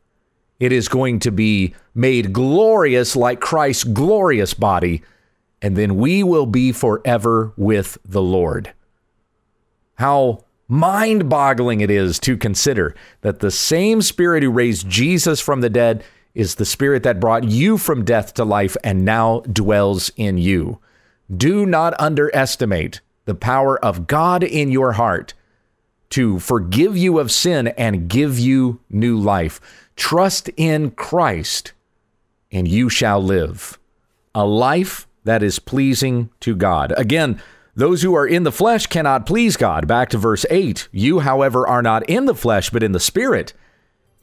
It 0.60 0.72
is 0.72 0.88
going 0.88 1.20
to 1.20 1.32
be 1.32 1.76
made 1.94 2.34
glorious 2.34 3.16
like 3.16 3.40
Christ's 3.40 3.84
glorious 3.84 4.54
body, 4.54 5.04
and 5.62 5.76
then 5.76 5.98
we 5.98 6.24
will 6.24 6.46
be 6.46 6.72
forever 6.72 7.54
with 7.58 7.98
the 8.06 8.22
Lord. 8.22 8.74
How 9.96 10.46
mind 10.68 11.30
boggling 11.30 11.82
it 11.82 11.90
is 11.90 12.20
to 12.20 12.38
consider 12.38 12.96
that 13.22 13.40
the 13.40 13.52
same 13.52 14.02
Spirit 14.02 14.44
who 14.44 14.52
raised 14.52 14.88
Jesus 14.88 15.40
from 15.40 15.62
the 15.62 15.70
dead 15.70 16.04
is 16.38 16.56
the 16.56 16.66
Spirit 16.66 17.02
that 17.04 17.20
brought 17.20 17.44
you 17.44 17.78
from 17.78 18.06
death 18.06 18.34
to 18.36 18.46
life 18.46 18.78
and 18.84 19.04
now 19.04 19.40
dwells 19.42 20.12
in 20.16 20.38
you. 20.38 20.80
Do 21.36 21.66
not 21.66 22.00
underestimate 22.00 23.02
the 23.26 23.36
power 23.36 23.84
of 23.84 24.08
God 24.08 24.44
in 24.44 24.72
your 24.72 24.94
heart 24.94 25.34
to 26.12 26.40
forgive 26.40 26.96
you 26.96 27.20
of 27.20 27.32
sin 27.32 27.68
and 27.70 28.08
give 28.08 28.40
you 28.40 28.80
new 28.90 29.18
life. 29.18 29.60
Trust 29.96 30.50
in 30.56 30.92
Christ, 30.92 31.74
and 32.52 32.68
you 32.68 32.88
shall 32.88 33.22
live 33.22 33.80
a 34.36 34.46
life 34.46 35.08
that 35.24 35.42
is 35.42 35.58
pleasing 35.58 36.30
to 36.42 36.56
God. 36.56 36.94
Again, 36.96 37.42
those 37.76 38.04
who 38.04 38.16
are 38.16 38.28
in 38.28 38.44
the 38.44 38.52
flesh 38.52 38.86
cannot 38.86 39.26
please 39.26 39.58
God. 39.58 39.88
Back 39.88 40.10
to 40.10 40.18
verse 40.18 40.46
8. 40.52 40.88
You, 40.92 41.20
however, 41.20 41.68
are 41.68 41.82
not 41.82 42.08
in 42.08 42.26
the 42.26 42.36
flesh, 42.36 42.70
but 42.70 42.84
in 42.84 42.92
the 42.92 43.00
Spirit, 43.00 43.54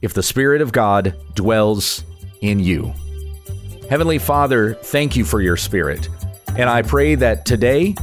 if 0.04 0.12
the 0.12 0.22
Spirit 0.22 0.60
of 0.60 0.70
God 0.70 1.14
dwells 1.34 2.04
in 2.42 2.58
you. 2.58 2.92
Heavenly 3.88 4.18
Father, 4.18 4.74
thank 4.74 5.16
you 5.16 5.24
for 5.24 5.40
your 5.40 5.56
Spirit. 5.56 6.10
And 6.58 6.68
I 6.68 6.82
pray 6.82 7.14
that 7.14 7.46
today 7.46 7.94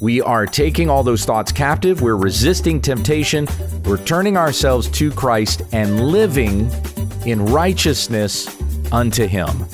we 0.00 0.20
are 0.20 0.46
taking 0.46 0.90
all 0.90 1.04
those 1.04 1.24
thoughts 1.24 1.52
captive. 1.52 2.02
We're 2.02 2.16
resisting 2.16 2.80
temptation. 2.80 3.46
We're 3.84 4.02
turning 4.02 4.36
ourselves 4.36 4.90
to 4.90 5.12
Christ 5.12 5.62
and 5.72 6.08
living 6.08 6.68
in 7.24 7.46
righteousness 7.46 8.48
unto 8.92 9.28
Him. 9.28 9.64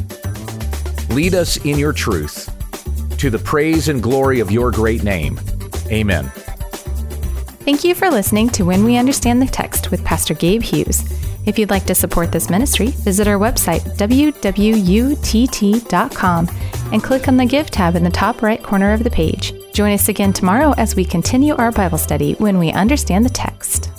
Lead 1.08 1.34
us 1.34 1.56
in 1.64 1.78
your 1.78 1.94
truth 1.94 2.54
to 3.16 3.30
the 3.30 3.38
praise 3.38 3.88
and 3.88 4.02
glory 4.02 4.40
of 4.40 4.50
your 4.50 4.70
great 4.70 5.02
name. 5.02 5.40
Amen. 5.86 6.30
Thank 7.64 7.84
you 7.84 7.94
for 7.94 8.10
listening 8.10 8.50
to 8.50 8.64
When 8.64 8.84
We 8.84 8.98
Understand 8.98 9.40
the 9.40 9.46
Text 9.46 9.90
with 9.90 10.04
Pastor 10.04 10.34
Gabe 10.34 10.62
Hughes. 10.62 11.19
If 11.46 11.58
you'd 11.58 11.70
like 11.70 11.86
to 11.86 11.94
support 11.94 12.32
this 12.32 12.50
ministry, 12.50 12.88
visit 12.88 13.26
our 13.26 13.38
website, 13.38 13.80
www.utt.com, 13.96 14.40
and 16.92 17.02
click 17.02 17.28
on 17.28 17.36
the 17.36 17.46
Give 17.46 17.70
tab 17.70 17.96
in 17.96 18.04
the 18.04 18.10
top 18.10 18.42
right 18.42 18.62
corner 18.62 18.92
of 18.92 19.04
the 19.04 19.10
page. 19.10 19.54
Join 19.72 19.92
us 19.92 20.08
again 20.08 20.32
tomorrow 20.32 20.74
as 20.76 20.96
we 20.96 21.04
continue 21.04 21.54
our 21.54 21.72
Bible 21.72 21.98
study 21.98 22.34
when 22.34 22.58
we 22.58 22.72
understand 22.72 23.24
the 23.24 23.30
text. 23.30 23.89